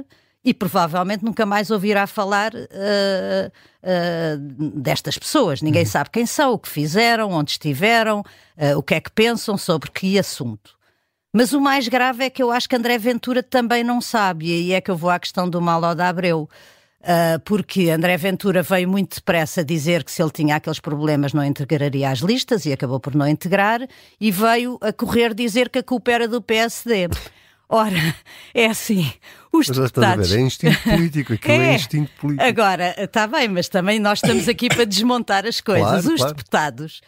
e 0.44 0.54
provavelmente 0.54 1.24
nunca 1.24 1.44
mais 1.44 1.70
ouvirá 1.70 2.06
falar 2.06 2.52
destas 4.72 5.18
pessoas. 5.18 5.60
Ninguém 5.60 5.82
uhum. 5.82 5.90
sabe 5.90 6.10
quem 6.10 6.24
são, 6.24 6.52
o 6.52 6.58
que 6.58 6.68
fizeram, 6.68 7.32
onde 7.32 7.50
estiveram, 7.50 8.22
o 8.76 8.82
que 8.82 8.94
é 8.94 9.00
que 9.00 9.10
pensam 9.10 9.58
sobre 9.58 9.90
que 9.90 10.18
assunto. 10.18 10.78
Mas 11.34 11.52
o 11.52 11.60
mais 11.60 11.88
grave 11.88 12.24
é 12.24 12.30
que 12.30 12.42
eu 12.42 12.50
acho 12.50 12.68
que 12.68 12.76
André 12.76 12.96
Ventura 12.96 13.42
também 13.42 13.84
não 13.84 14.00
sabe, 14.00 14.46
e 14.46 14.52
aí 14.52 14.72
é 14.72 14.80
que 14.80 14.90
eu 14.90 14.96
vou 14.96 15.10
à 15.10 15.18
questão 15.18 15.50
do 15.50 15.60
mal 15.60 15.94
da 15.94 16.08
Abreu. 16.08 16.48
Uh, 17.08 17.40
porque 17.40 17.88
André 17.88 18.18
Ventura 18.18 18.62
veio 18.62 18.86
muito 18.86 19.14
depressa 19.14 19.64
dizer 19.64 20.04
que 20.04 20.12
se 20.12 20.22
ele 20.22 20.30
tinha 20.30 20.56
aqueles 20.56 20.78
problemas 20.78 21.32
não 21.32 21.42
integraria 21.42 22.10
as 22.10 22.18
listas 22.18 22.66
e 22.66 22.72
acabou 22.72 23.00
por 23.00 23.14
não 23.14 23.26
integrar, 23.26 23.80
e 24.20 24.30
veio 24.30 24.78
a 24.82 24.92
correr 24.92 25.32
dizer 25.32 25.70
que 25.70 25.78
a 25.78 25.82
culpa 25.82 26.10
era 26.12 26.28
do 26.28 26.42
PSD. 26.42 27.08
Ora, 27.66 28.14
é 28.52 28.66
assim, 28.66 29.10
os 29.50 29.68
mas 29.68 29.78
deputados... 29.78 30.30
Ver, 30.30 30.38
é 30.38 30.42
instinto 30.42 30.82
político, 30.82 31.32
aquilo 31.34 31.54
é, 31.54 31.70
é 31.70 31.74
instinto 31.76 32.10
político. 32.20 32.46
Agora, 32.46 32.94
está 32.98 33.26
bem, 33.26 33.48
mas 33.48 33.70
também 33.70 33.98
nós 33.98 34.18
estamos 34.22 34.46
aqui 34.46 34.68
para 34.68 34.84
desmontar 34.84 35.46
as 35.46 35.62
coisas. 35.62 36.02
Claro, 36.02 36.14
os 36.14 36.20
claro. 36.20 36.34
deputados 36.34 37.00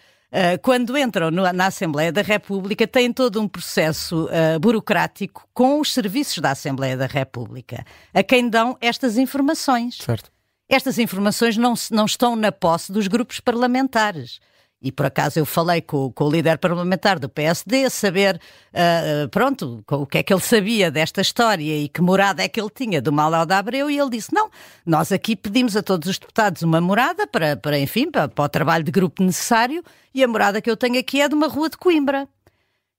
quando 0.62 0.96
entram 0.96 1.30
no, 1.30 1.50
na 1.52 1.66
Assembleia 1.66 2.12
da 2.12 2.22
República, 2.22 2.86
têm 2.86 3.12
todo 3.12 3.40
um 3.40 3.48
processo 3.48 4.26
uh, 4.26 4.60
burocrático 4.60 5.48
com 5.52 5.80
os 5.80 5.92
serviços 5.92 6.38
da 6.38 6.52
Assembleia 6.52 6.96
da 6.96 7.06
República, 7.06 7.84
a 8.14 8.22
quem 8.22 8.48
dão 8.48 8.76
estas 8.80 9.18
informações. 9.18 9.96
Certo. 9.96 10.30
Estas 10.68 10.98
informações 10.98 11.56
não, 11.56 11.74
não 11.90 12.04
estão 12.04 12.36
na 12.36 12.52
posse 12.52 12.92
dos 12.92 13.08
grupos 13.08 13.40
parlamentares. 13.40 14.38
E 14.82 14.90
por 14.90 15.06
acaso 15.06 15.38
eu 15.38 15.44
falei 15.44 15.82
com, 15.82 16.10
com 16.10 16.24
o 16.24 16.30
líder 16.30 16.56
parlamentar 16.56 17.18
do 17.18 17.28
PSD, 17.28 17.90
saber, 17.90 18.40
uh, 18.72 19.28
pronto, 19.28 19.84
o 19.90 20.06
que 20.06 20.18
é 20.18 20.22
que 20.22 20.32
ele 20.32 20.40
sabia 20.40 20.90
desta 20.90 21.20
história 21.20 21.76
e 21.76 21.86
que 21.86 22.00
morada 22.00 22.42
é 22.42 22.48
que 22.48 22.58
ele 22.58 22.70
tinha 22.74 23.02
do 23.02 23.12
Malau 23.12 23.44
da 23.44 23.58
Abreu, 23.58 23.90
e 23.90 23.98
ele 23.98 24.08
disse: 24.08 24.32
não, 24.32 24.50
nós 24.86 25.12
aqui 25.12 25.36
pedimos 25.36 25.76
a 25.76 25.82
todos 25.82 26.08
os 26.08 26.18
deputados 26.18 26.62
uma 26.62 26.80
morada 26.80 27.26
para, 27.26 27.56
para 27.56 27.78
enfim, 27.78 28.10
para, 28.10 28.26
para 28.28 28.44
o 28.44 28.48
trabalho 28.48 28.82
de 28.82 28.90
grupo 28.90 29.22
necessário, 29.22 29.84
e 30.14 30.24
a 30.24 30.28
morada 30.28 30.62
que 30.62 30.70
eu 30.70 30.76
tenho 30.76 30.98
aqui 30.98 31.20
é 31.20 31.28
de 31.28 31.34
uma 31.34 31.46
rua 31.46 31.68
de 31.68 31.76
Coimbra. 31.76 32.26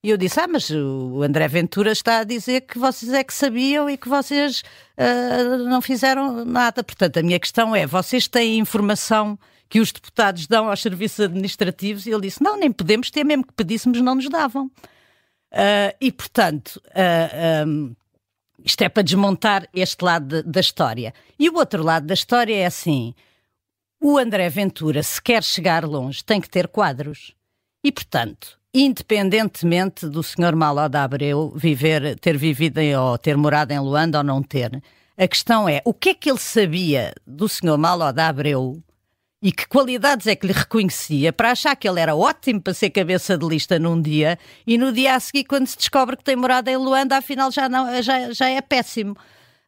E 0.04 0.10
eu 0.10 0.18
disse: 0.18 0.40
Ah, 0.40 0.48
mas 0.48 0.70
o 0.70 1.22
André 1.24 1.48
Ventura 1.48 1.92
está 1.92 2.20
a 2.20 2.24
dizer 2.24 2.62
que 2.62 2.78
vocês 2.78 3.12
é 3.12 3.24
que 3.24 3.34
sabiam 3.34 3.90
e 3.90 3.98
que 3.98 4.10
vocês 4.10 4.64
uh, 4.98 5.58
não 5.68 5.82
fizeram 5.82 6.46
nada. 6.46 6.84
Portanto, 6.84 7.18
a 7.18 7.24
minha 7.24 7.40
questão 7.40 7.76
é: 7.76 7.88
vocês 7.88 8.28
têm 8.28 8.60
informação 8.60 9.38
que 9.72 9.80
os 9.80 9.94
deputados 9.94 10.48
dão 10.48 10.68
aos 10.68 10.82
serviços 10.82 11.22
administrativos, 11.22 12.06
e 12.06 12.12
ele 12.12 12.24
disse: 12.24 12.44
não, 12.44 12.60
nem 12.60 12.70
podemos 12.70 13.10
ter, 13.10 13.24
mesmo 13.24 13.48
que 13.48 13.54
pedíssemos, 13.54 14.02
não 14.02 14.16
nos 14.16 14.28
davam. 14.28 14.66
Uh, 14.66 15.96
e, 16.00 16.12
portanto, 16.12 16.76
uh, 16.88 16.92
ah, 16.94 17.66
um, 17.66 17.96
isto 18.64 18.82
é 18.82 18.90
para 18.90 19.02
desmontar 19.02 19.68
este 19.74 20.04
lado 20.04 20.44
de, 20.44 20.44
da 20.44 20.60
história. 20.60 21.14
E 21.40 21.50
o 21.50 21.56
outro 21.56 21.82
lado 21.84 22.06
da 22.06 22.14
história 22.14 22.54
é 22.54 22.66
assim: 22.66 23.16
o 23.98 24.18
André 24.18 24.50
Ventura, 24.50 25.02
se 25.04 25.22
quer 25.22 25.42
chegar 25.42 25.86
longe, 25.86 26.22
tem 26.22 26.42
que 26.42 26.50
ter 26.50 26.68
quadros. 26.68 27.34
E, 27.82 27.94
portanto, 27.94 28.60
independentemente 28.74 30.06
do 30.06 30.22
senhor 30.22 30.54
Maló 30.54 30.90
da 30.90 31.06
Abreu 31.06 31.54
viver, 31.56 32.20
ter 32.20 32.38
vivido 32.38 32.80
em, 32.80 32.94
ou 32.94 33.18
ter 33.18 33.38
morado 33.38 33.72
em 33.72 33.80
Luanda 33.80 34.18
ou 34.18 34.24
não 34.24 34.44
ter, 34.44 34.84
a 35.18 35.28
questão 35.30 35.70
é 35.70 35.82
o 35.86 35.94
que 35.94 36.10
é 36.10 36.14
que 36.14 36.30
ele 36.30 36.40
sabia 36.40 37.14
do 37.26 37.48
senhor 37.48 37.78
Maló 37.78 38.12
da 38.12 38.28
Abreu 38.28 38.84
e 39.42 39.52
que 39.52 39.68
qualidades 39.68 40.28
é 40.28 40.36
que 40.36 40.46
lhe 40.46 40.54
reconhecia 40.54 41.34
para 41.34 41.52
achar 41.52 41.76
que 41.76 41.90
ele 41.90 42.00
era 42.00 42.16
ótimo 42.16 42.62
para 42.62 42.74
ser 42.74 42.92
cabeça 42.92 43.38
de 43.38 43.48
lista 43.48 43.80
num 43.80 44.00
dia 44.00 44.38
e 44.68 44.78
no 44.78 44.92
dia 44.92 45.16
a 45.16 45.20
seguir, 45.20 45.46
quando 45.46 45.66
se 45.66 45.78
descobre 45.78 46.16
que 46.16 46.24
tem 46.24 46.36
morada 46.36 46.70
em 46.70 46.78
Luanda, 46.78 47.18
afinal 47.18 47.52
já, 47.52 47.68
não, 47.68 48.02
já, 48.04 48.32
já 48.32 48.50
é 48.50 48.62
péssimo. 48.62 49.14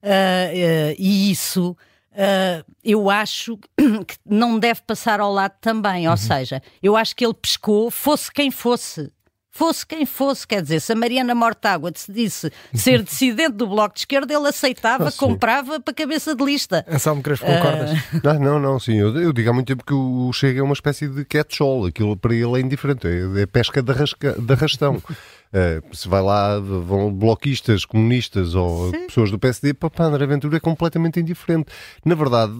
Uh, 0.03 0.05
uh, 0.05 0.95
e 0.99 1.31
isso 1.31 1.75
uh, 2.11 2.73
eu 2.83 3.09
acho 3.09 3.57
que 4.07 4.15
não 4.25 4.59
deve 4.59 4.81
passar 4.81 5.19
ao 5.19 5.31
lado 5.31 5.55
também. 5.59 6.07
Ou 6.07 6.11
uhum. 6.11 6.17
seja, 6.17 6.61
eu 6.81 6.95
acho 6.95 7.15
que 7.15 7.25
ele 7.25 7.33
pescou, 7.33 7.89
fosse 7.89 8.31
quem 8.31 8.51
fosse, 8.51 9.11
fosse 9.53 9.85
quem 9.85 10.03
fosse, 10.03 10.47
quer 10.47 10.63
dizer, 10.63 10.81
se 10.81 10.91
a 10.91 10.95
Mariana 10.95 11.35
Mortágua 11.35 11.91
disse 12.09 12.51
ser 12.73 13.01
dissidente 13.03 13.53
do 13.53 13.67
Bloco 13.67 13.93
de 13.93 14.01
Esquerda, 14.01 14.33
ele 14.33 14.47
aceitava, 14.47 15.09
oh, 15.09 15.11
comprava 15.11 15.79
para 15.79 15.93
cabeça 15.93 16.35
de 16.35 16.43
lista. 16.43 16.83
Anselmo 16.89 17.21
Crespo, 17.21 17.45
concordas? 17.45 17.91
Uh... 17.91 18.21
Não, 18.23 18.39
não, 18.39 18.59
não, 18.59 18.79
sim, 18.79 18.95
eu, 18.95 19.15
eu, 19.15 19.31
digo 19.31 19.51
há 19.51 19.53
muito 19.53 19.67
tempo 19.67 19.85
que 19.85 19.93
o 19.93 20.33
Chega 20.33 20.59
é 20.59 20.63
uma 20.63 20.73
espécie 20.73 21.07
de 21.07 21.23
catch-all, 21.23 21.85
aquilo 21.85 22.17
para 22.17 22.33
ele 22.33 22.57
é 22.57 22.59
indiferente, 22.61 23.07
é, 23.07 23.43
é 23.43 23.45
pesca 23.45 23.81
de, 23.81 23.91
arrasca, 23.91 24.33
de 24.33 24.53
arrastão. 24.53 25.01
Uh, 25.53 25.95
se 25.95 26.09
vai 26.09 26.19
lá, 26.19 26.59
vão 26.59 27.13
bloquistas, 27.13 27.85
comunistas 27.85 28.55
ou 28.55 28.89
Sim. 28.89 29.05
pessoas 29.05 29.29
do 29.29 29.37
PSD, 29.37 29.75
para, 29.75 30.05
André 30.05 30.25
Ventura 30.25 30.57
é 30.57 30.59
completamente 30.59 31.19
indiferente. 31.19 31.67
Na 32.03 32.15
verdade, 32.15 32.51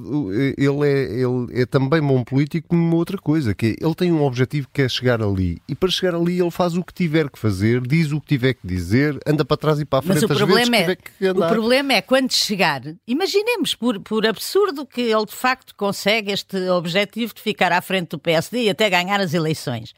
ele 0.56 0.88
é, 0.88 1.02
ele 1.14 1.62
é 1.62 1.66
também 1.66 2.00
bom 2.00 2.24
político 2.24 2.76
numa 2.76 2.96
outra 2.96 3.18
coisa, 3.18 3.56
que 3.56 3.66
é, 3.66 3.84
ele 3.84 3.96
tem 3.96 4.12
um 4.12 4.22
objetivo 4.22 4.68
que 4.72 4.84
é 4.84 4.88
chegar 4.88 5.24
ali. 5.24 5.60
E 5.68 5.74
para 5.74 5.90
chegar 5.90 6.14
ali 6.14 6.40
ele 6.40 6.52
faz 6.52 6.78
o 6.78 6.84
que 6.84 6.94
tiver 6.94 7.32
que 7.32 7.40
fazer, 7.40 7.82
diz 7.82 8.12
o 8.12 8.22
que 8.22 8.28
tiver 8.28 8.54
que 8.54 8.68
dizer, 8.68 9.18
anda 9.26 9.44
para 9.44 9.58
trás 9.58 9.80
e 9.80 9.86
para 9.86 9.98
a 9.98 10.02
frente 10.04 10.22
Mas 10.22 10.24
o 10.24 10.28
problema 10.28 10.78
é, 10.78 11.32
O 11.32 11.48
problema 11.48 11.94
é 11.94 12.02
quando 12.04 12.32
chegar, 12.32 12.84
imaginemos 13.08 13.74
por, 13.74 14.00
por 14.02 14.24
absurdo 14.24 14.86
que 14.86 15.02
ele 15.02 15.26
de 15.26 15.34
facto 15.34 15.74
consegue 15.76 16.32
este 16.32 16.70
objetivo 16.70 17.34
de 17.34 17.42
ficar 17.42 17.72
à 17.72 17.82
frente 17.82 18.10
do 18.10 18.20
PSD 18.20 18.66
e 18.66 18.70
até 18.70 18.88
ganhar 18.88 19.20
as 19.20 19.34
eleições. 19.34 19.96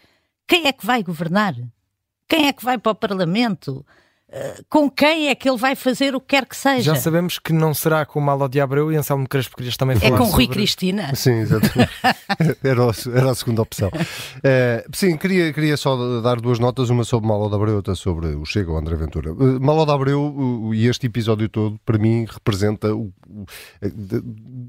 Quem 0.48 0.68
é 0.68 0.72
que 0.72 0.86
vai 0.86 1.04
governar? 1.04 1.56
Quem 2.28 2.48
é 2.48 2.54
que 2.54 2.64
vai 2.64 2.78
para 2.78 2.92
o 2.92 2.96
Parlamento? 2.96 3.86
Uh, 4.28 4.66
com 4.68 4.90
quem 4.90 5.30
é 5.30 5.36
que 5.36 5.48
ele 5.48 5.58
vai 5.58 5.76
fazer 5.76 6.16
o 6.16 6.20
que 6.20 6.30
quer 6.30 6.48
que 6.48 6.58
seja? 6.58 6.94
Já 6.94 6.96
sabemos 6.96 7.38
que 7.38 7.54
não 7.54 7.76
será 7.76 8.04
com 8.08 8.20
o 8.20 8.22
Malo 8.22 8.50
de 8.50 8.60
Abreu 8.60 8.92
e 8.92 8.96
Anselmo 8.96 9.30
Crespo 9.30 9.56
querias 9.56 9.78
também 9.78 9.96
é 9.96 10.00
falar 10.00 10.16
É 10.16 10.18
com 10.18 10.26
sobre... 10.26 10.46
Rui 10.46 10.54
Cristina? 10.54 11.14
Sim, 11.14 11.42
exatamente. 11.42 11.92
era, 12.64 12.82
era 13.18 13.32
a 13.32 13.36
segunda 13.36 13.62
opção. 13.62 13.90
Uh, 13.90 14.96
sim, 14.96 15.16
queria, 15.16 15.54
queria 15.54 15.78
só 15.78 16.22
dar 16.22 16.42
duas 16.42 16.58
notas, 16.58 16.90
uma 16.90 17.04
sobre 17.04 17.30
Malo 17.30 17.48
de 17.48 17.56
Abreu 17.56 17.74
e 17.74 17.76
outra 17.76 17.94
sobre 17.94 18.30
o 18.30 18.44
Chega 18.46 18.72
ou 18.72 18.78
André 18.80 18.96
Ventura. 18.96 19.32
Uh, 19.32 19.64
Malo 19.64 19.86
de 19.86 19.92
Abreu 19.92 20.72
e 20.74 20.88
este 20.88 21.06
episódio 21.06 21.48
todo, 21.48 21.80
para 21.86 22.00
mim, 22.00 22.26
representa 22.28 22.96
o, 22.96 23.14
o, 23.30 23.46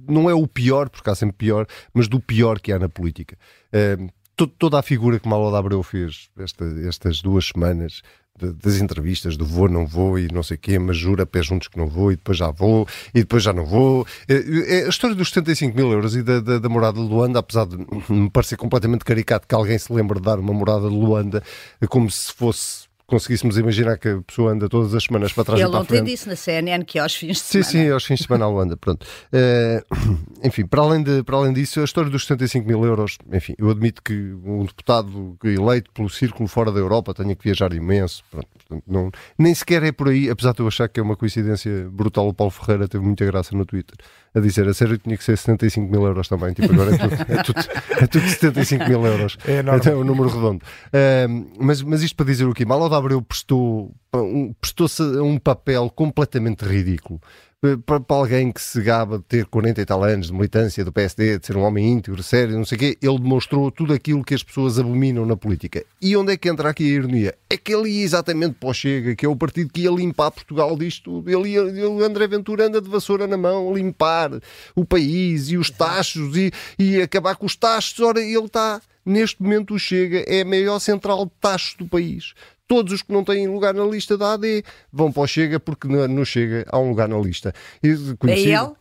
não 0.06 0.28
é 0.28 0.34
o 0.34 0.46
pior, 0.46 0.90
porque 0.90 1.08
há 1.08 1.14
sempre 1.14 1.36
pior, 1.38 1.66
mas 1.94 2.08
do 2.08 2.20
pior 2.20 2.60
que 2.60 2.72
há 2.72 2.78
na 2.78 2.90
política. 2.90 3.38
Uh, 3.72 4.06
toda 4.36 4.78
a 4.78 4.82
figura 4.82 5.18
que 5.18 5.28
de 5.28 5.56
Abreu 5.56 5.82
fez 5.82 6.28
esta, 6.38 6.64
estas 6.86 7.22
duas 7.22 7.46
semanas 7.46 8.02
das 8.38 8.76
entrevistas 8.76 9.36
do 9.36 9.46
vou, 9.46 9.68
não 9.68 9.86
vou 9.86 10.18
e 10.18 10.28
não 10.28 10.42
sei 10.42 10.56
o 10.56 10.60
quê, 10.60 10.78
mas 10.78 10.96
jura 10.96 11.24
pé 11.24 11.42
juntos 11.42 11.68
que 11.68 11.78
não 11.78 11.86
vou 11.86 12.12
e 12.12 12.16
depois 12.16 12.36
já 12.36 12.50
vou 12.50 12.86
e 13.14 13.20
depois 13.20 13.42
já 13.42 13.52
não 13.52 13.64
vou. 13.64 14.06
É, 14.28 14.80
é 14.80 14.84
a 14.84 14.88
história 14.88 15.16
dos 15.16 15.28
75 15.28 15.74
mil 15.74 15.90
euros 15.90 16.14
e 16.14 16.22
da, 16.22 16.40
da, 16.40 16.58
da, 16.58 16.68
morada 16.68 17.00
de 17.00 17.06
Luanda, 17.06 17.38
apesar 17.38 17.66
de 17.66 17.78
me 18.10 18.30
parecer 18.30 18.56
completamente 18.56 19.04
caricato 19.04 19.48
que 19.48 19.54
alguém 19.54 19.78
se 19.78 19.92
lembre 19.92 20.18
de 20.18 20.26
dar 20.26 20.38
uma 20.38 20.52
morada 20.52 20.88
de 20.88 20.94
Luanda 20.94 21.42
como 21.88 22.10
se 22.10 22.32
fosse 22.32 22.86
conseguíssemos 23.06 23.56
imaginar 23.56 23.98
que 23.98 24.08
a 24.08 24.22
pessoa 24.22 24.52
anda 24.52 24.68
todas 24.68 24.94
as 24.94 25.04
semanas 25.04 25.32
para 25.32 25.44
trás 25.44 25.60
Ele 25.60 25.68
e 25.68 25.70
para 25.70 25.80
a 25.80 25.84
frente. 25.84 25.92
Ele 25.92 26.02
ontem 26.02 26.12
disse 26.12 26.28
na 26.28 26.36
CNN 26.36 26.84
que 26.84 26.98
aos 26.98 27.14
fins 27.14 27.36
de 27.36 27.38
sim, 27.38 27.62
semana. 27.62 27.70
Sim, 27.70 27.78
sim, 27.78 27.90
aos 27.90 28.04
fins 28.04 28.18
de 28.18 28.26
semana 28.26 28.44
ao 28.44 28.58
anda, 28.58 28.76
pronto. 28.76 29.06
Uh, 29.32 30.16
enfim, 30.44 30.66
para 30.66 30.82
além, 30.82 31.02
de, 31.02 31.22
para 31.22 31.36
além 31.36 31.52
disso, 31.52 31.80
a 31.80 31.84
história 31.84 32.10
dos 32.10 32.22
75 32.26 32.66
mil 32.66 32.84
euros, 32.84 33.16
enfim, 33.32 33.54
eu 33.58 33.70
admito 33.70 34.02
que 34.02 34.12
um 34.12 34.64
deputado 34.64 35.38
eleito 35.44 35.90
pelo 35.92 36.10
círculo 36.10 36.48
fora 36.48 36.72
da 36.72 36.80
Europa 36.80 37.14
tenha 37.14 37.34
que 37.36 37.44
viajar 37.44 37.72
imenso, 37.72 38.24
pronto, 38.30 38.48
portanto, 38.52 38.84
não, 38.86 39.10
nem 39.38 39.54
sequer 39.54 39.82
é 39.84 39.92
por 39.92 40.08
aí, 40.08 40.28
apesar 40.28 40.52
de 40.52 40.60
eu 40.60 40.66
achar 40.66 40.88
que 40.88 40.98
é 40.98 41.02
uma 41.02 41.16
coincidência 41.16 41.88
brutal, 41.90 42.28
o 42.28 42.34
Paulo 42.34 42.50
Ferreira 42.50 42.88
teve 42.88 43.04
muita 43.04 43.24
graça 43.24 43.56
no 43.56 43.64
Twitter 43.64 43.96
a 44.36 44.40
dizer 44.40 44.68
a 44.68 44.74
sério 44.74 44.98
tinha 44.98 45.16
que 45.16 45.24
ser 45.24 45.36
75 45.36 45.90
mil 45.90 46.04
euros 46.04 46.28
também, 46.28 46.52
tipo 46.52 46.70
agora 46.72 46.94
é 46.94 46.98
tudo, 46.98 47.14
é 47.14 47.42
tudo, 47.42 47.60
é 48.02 48.06
tudo 48.06 48.28
75 48.28 48.88
mil 48.88 49.06
euros, 49.06 49.38
é 49.46 49.58
enorme. 49.58 49.80
Então, 49.80 49.92
é 49.94 49.96
um 49.96 50.04
número 50.04 50.28
redondo. 50.28 50.62
Uh, 50.88 51.50
mas, 51.58 51.80
mas 51.80 52.02
isto 52.02 52.14
para 52.14 52.26
dizer 52.26 52.44
o 52.44 52.52
quê? 52.52 52.66
Malo 52.66 52.88
de 52.88 52.94
Abreu 52.94 53.22
prestou, 53.22 53.94
prestou-se 54.60 55.02
um 55.02 55.38
papel 55.38 55.90
completamente 55.90 56.64
ridículo 56.66 57.18
para, 57.84 58.02
alguém 58.08 58.52
que 58.52 58.60
se 58.60 58.80
gaba 58.80 59.18
de 59.18 59.24
ter 59.24 59.46
40 59.46 59.80
e 59.80 59.84
tal 59.84 60.04
anos 60.04 60.28
de 60.28 60.32
militância 60.32 60.84
do 60.84 60.92
PSD, 60.92 61.38
de 61.38 61.46
ser 61.46 61.56
um 61.56 61.62
homem 61.62 61.92
íntegro, 61.92 62.22
sério, 62.22 62.56
não 62.56 62.64
sei 62.64 62.76
o 62.76 62.78
quê, 62.78 62.98
ele 63.02 63.18
demonstrou 63.18 63.70
tudo 63.70 63.92
aquilo 63.92 64.24
que 64.24 64.34
as 64.34 64.42
pessoas 64.42 64.78
abominam 64.78 65.26
na 65.26 65.36
política. 65.36 65.84
E 66.00 66.16
onde 66.16 66.32
é 66.32 66.36
que 66.36 66.48
entra 66.48 66.70
aqui 66.70 66.84
a 66.84 66.94
ironia? 66.94 67.34
É 67.48 67.56
que 67.56 67.74
ele 67.74 67.88
ia 67.88 68.04
exatamente 68.04 68.54
para 68.54 68.68
o 68.68 68.74
Chega, 68.74 69.16
que 69.16 69.24
é 69.24 69.28
o 69.28 69.36
partido 69.36 69.72
que 69.72 69.82
ia 69.82 69.90
limpar 69.90 70.30
Portugal 70.30 70.76
disto 70.76 71.04
tudo. 71.04 71.30
Ele, 71.30 71.50
ia, 71.50 71.60
ele 71.60 72.04
André 72.04 72.26
Ventura 72.26 72.66
anda 72.66 72.80
de 72.80 72.88
vassoura 72.88 73.26
na 73.26 73.36
mão, 73.36 73.74
limpar 73.74 74.30
o 74.74 74.84
país 74.84 75.50
e 75.50 75.56
os 75.56 75.70
taxos 75.70 76.36
e, 76.36 76.52
e 76.78 77.00
acabar 77.00 77.36
com 77.36 77.46
os 77.46 77.56
taxos. 77.56 77.98
Ora, 78.00 78.20
ele 78.20 78.46
está 78.46 78.80
neste 79.04 79.40
momento 79.40 79.74
o 79.74 79.78
Chega 79.78 80.24
é 80.26 80.40
a 80.40 80.44
maior 80.44 80.80
central 80.80 81.26
de 81.26 81.32
taxos 81.40 81.74
do 81.76 81.86
país 81.86 82.34
todos 82.66 82.92
os 82.92 83.02
que 83.02 83.12
não 83.12 83.24
têm 83.24 83.46
lugar 83.46 83.74
na 83.74 83.84
lista 83.84 84.16
da 84.16 84.32
AD 84.32 84.64
vão 84.92 85.12
para 85.12 85.22
o 85.22 85.26
Chega 85.26 85.60
porque 85.60 85.88
no 85.88 86.24
Chega 86.24 86.64
há 86.70 86.78
um 86.78 86.90
lugar 86.90 87.08
na 87.08 87.18
lista. 87.18 87.52
E? 87.82 87.88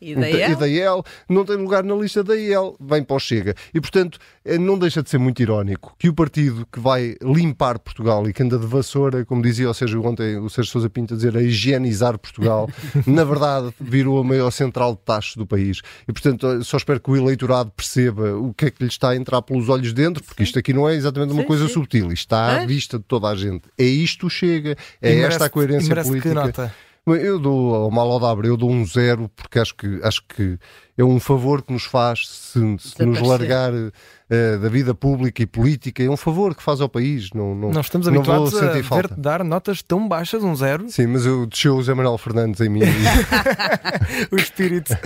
E 0.01 0.15
da 0.15 0.29
IEL? 0.29 0.51
E 0.51 0.55
da 0.55 0.67
IEL 0.67 1.03
não 1.29 1.45
tem 1.45 1.55
lugar 1.55 1.83
na 1.83 1.95
lista 1.95 2.23
da 2.23 2.35
IEL, 2.35 2.75
vem 2.79 3.03
para 3.03 3.15
o 3.15 3.19
Chega. 3.19 3.55
E 3.73 3.79
portanto, 3.79 4.19
não 4.59 4.77
deixa 4.77 5.01
de 5.01 5.09
ser 5.09 5.17
muito 5.17 5.41
irónico 5.41 5.95
que 5.97 6.09
o 6.09 6.13
partido 6.13 6.67
que 6.71 6.79
vai 6.79 7.15
limpar 7.21 7.79
Portugal 7.79 8.27
e 8.27 8.33
que 8.33 8.43
anda 8.43 8.57
de 8.57 8.65
vassoura, 8.65 9.25
como 9.25 9.41
dizia 9.41 9.69
o 9.69 9.73
Sérgio 9.73 10.05
ontem, 10.05 10.37
o 10.37 10.49
Sérgio 10.49 10.71
Sousa 10.71 10.89
Pinto 10.89 11.13
a 11.13 11.17
dizer, 11.17 11.35
a 11.35 11.41
higienizar 11.41 12.17
Portugal, 12.17 12.69
na 13.05 13.23
verdade 13.23 13.73
virou 13.79 14.19
a 14.19 14.23
maior 14.23 14.51
central 14.51 14.93
de 14.93 14.99
taxas 14.99 15.35
do 15.35 15.45
país. 15.45 15.81
E 16.07 16.13
portanto, 16.13 16.63
só 16.63 16.77
espero 16.77 16.99
que 16.99 17.09
o 17.09 17.17
eleitorado 17.17 17.71
perceba 17.71 18.35
o 18.37 18.53
que 18.53 18.65
é 18.65 18.71
que 18.71 18.83
lhe 18.83 18.89
está 18.89 19.09
a 19.09 19.15
entrar 19.15 19.41
pelos 19.41 19.69
olhos 19.69 19.93
dentro, 19.93 20.23
porque 20.23 20.43
sim. 20.43 20.47
isto 20.47 20.59
aqui 20.59 20.73
não 20.73 20.87
é 20.87 20.95
exatamente 20.95 21.31
uma 21.31 21.41
sim, 21.41 21.47
coisa 21.47 21.67
sim. 21.67 21.73
subtil, 21.73 22.11
isto 22.11 22.25
está 22.25 22.61
à 22.61 22.65
vista 22.65 22.97
de 22.97 23.03
toda 23.05 23.27
a 23.27 23.35
gente 23.35 23.65
é 23.77 23.83
isto 23.83 24.29
chega, 24.29 24.75
é 25.01 25.09
merece, 25.09 25.27
esta 25.27 25.45
a 25.45 25.49
coerência 25.49 26.03
política. 26.03 26.73
Eu 27.07 27.37
dou 27.37 27.75
ao 27.75 27.91
mal 27.91 28.11
ao 28.11 28.43
eu 28.43 28.57
dou 28.57 28.71
um 28.71 28.83
zero, 28.83 29.29
porque 29.35 29.59
acho 29.59 29.75
que, 29.75 29.99
acho 30.01 30.23
que 30.27 30.57
é 30.97 31.03
um 31.03 31.19
favor 31.19 31.61
que 31.61 31.71
nos 31.71 31.83
faz 31.83 32.27
se, 32.27 32.59
se 32.79 33.05
nos 33.05 33.21
largar 33.21 33.71
uh, 33.71 33.91
da 34.59 34.67
vida 34.69 34.95
pública 34.95 35.43
e 35.43 35.45
política. 35.45 36.01
É 36.01 36.09
um 36.09 36.17
favor 36.17 36.55
que 36.55 36.63
faz 36.63 36.81
ao 36.81 36.89
país. 36.89 37.29
Não, 37.31 37.53
não, 37.53 37.69
Nós 37.69 37.85
estamos 37.85 38.07
não 38.07 38.15
habituados 38.15 38.55
a 38.55 38.71
ver 38.71 39.07
dar 39.15 39.43
notas 39.43 39.83
tão 39.83 40.07
baixas, 40.07 40.43
um 40.43 40.55
zero. 40.55 40.89
Sim, 40.89 41.05
mas 41.05 41.27
eu 41.27 41.45
deixou 41.45 41.77
o 41.77 41.83
Zé 41.83 41.93
Manuel 41.93 42.17
Fernandes 42.17 42.59
em 42.59 42.69
mim. 42.69 42.81
o 44.31 44.35
espírito. 44.37 44.97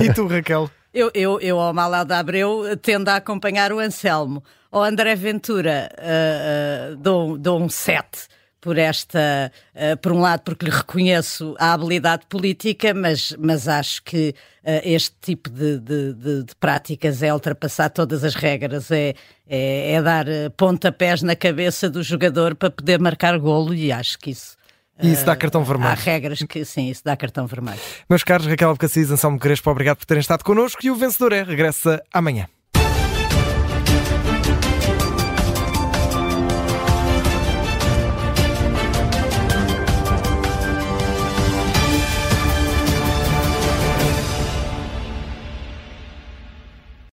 E 0.00 0.12
tu, 0.12 0.26
Raquel? 0.26 0.68
Eu, 0.92 1.08
eu, 1.14 1.40
eu 1.40 1.60
ao 1.60 1.72
Malado 1.72 2.14
Abreu, 2.14 2.64
tendo 2.82 3.10
a 3.10 3.16
acompanhar 3.16 3.72
o 3.72 3.78
Anselmo. 3.78 4.42
Ao 4.72 4.82
André 4.82 5.14
Ventura, 5.14 5.88
uh, 5.98 6.94
uh, 6.94 6.96
dou, 6.96 7.38
dou 7.38 7.62
um 7.62 7.68
7 7.68 8.26
por 8.60 8.76
esta, 8.76 9.52
uh, 9.74 9.96
por 9.98 10.12
um 10.12 10.20
lado, 10.20 10.42
porque 10.42 10.66
lhe 10.66 10.70
reconheço 10.70 11.54
a 11.58 11.72
habilidade 11.72 12.26
política, 12.28 12.92
mas, 12.92 13.34
mas 13.38 13.68
acho 13.68 14.02
que 14.02 14.34
uh, 14.64 14.80
este 14.84 15.14
tipo 15.20 15.48
de, 15.48 15.78
de, 15.78 16.12
de, 16.14 16.44
de, 16.44 16.54
práticas 16.56 17.22
é 17.22 17.32
ultrapassar 17.32 17.90
todas 17.90 18.24
as 18.24 18.34
regras, 18.34 18.90
é, 18.90 19.14
é, 19.48 19.92
é, 19.92 20.02
dar 20.02 20.26
pontapés 20.56 21.22
na 21.22 21.36
cabeça 21.36 21.88
do 21.88 22.02
jogador 22.02 22.54
para 22.54 22.70
poder 22.70 22.98
marcar 22.98 23.38
golo 23.38 23.72
e 23.72 23.92
acho 23.92 24.18
que 24.18 24.30
isso. 24.30 24.58
E 25.00 25.12
isso 25.12 25.24
dá 25.24 25.36
cartão 25.36 25.62
vermelho. 25.62 25.92
Há 25.92 25.94
regras 25.94 26.40
que 26.42 26.64
sim, 26.64 26.90
isso 26.90 27.02
dá 27.04 27.16
cartão 27.16 27.46
vermelho. 27.46 27.78
Meus 28.10 28.24
caros, 28.24 28.46
Raquel 28.46 28.70
Abcacis, 28.70 29.08
Anselmo 29.10 29.38
Crespo, 29.38 29.70
obrigado 29.70 29.98
por 29.98 30.06
terem 30.06 30.20
estado 30.20 30.42
connosco 30.42 30.84
e 30.84 30.90
o 30.90 30.96
vencedor 30.96 31.32
é 31.32 31.44
regressa 31.44 32.02
amanhã. 32.12 32.48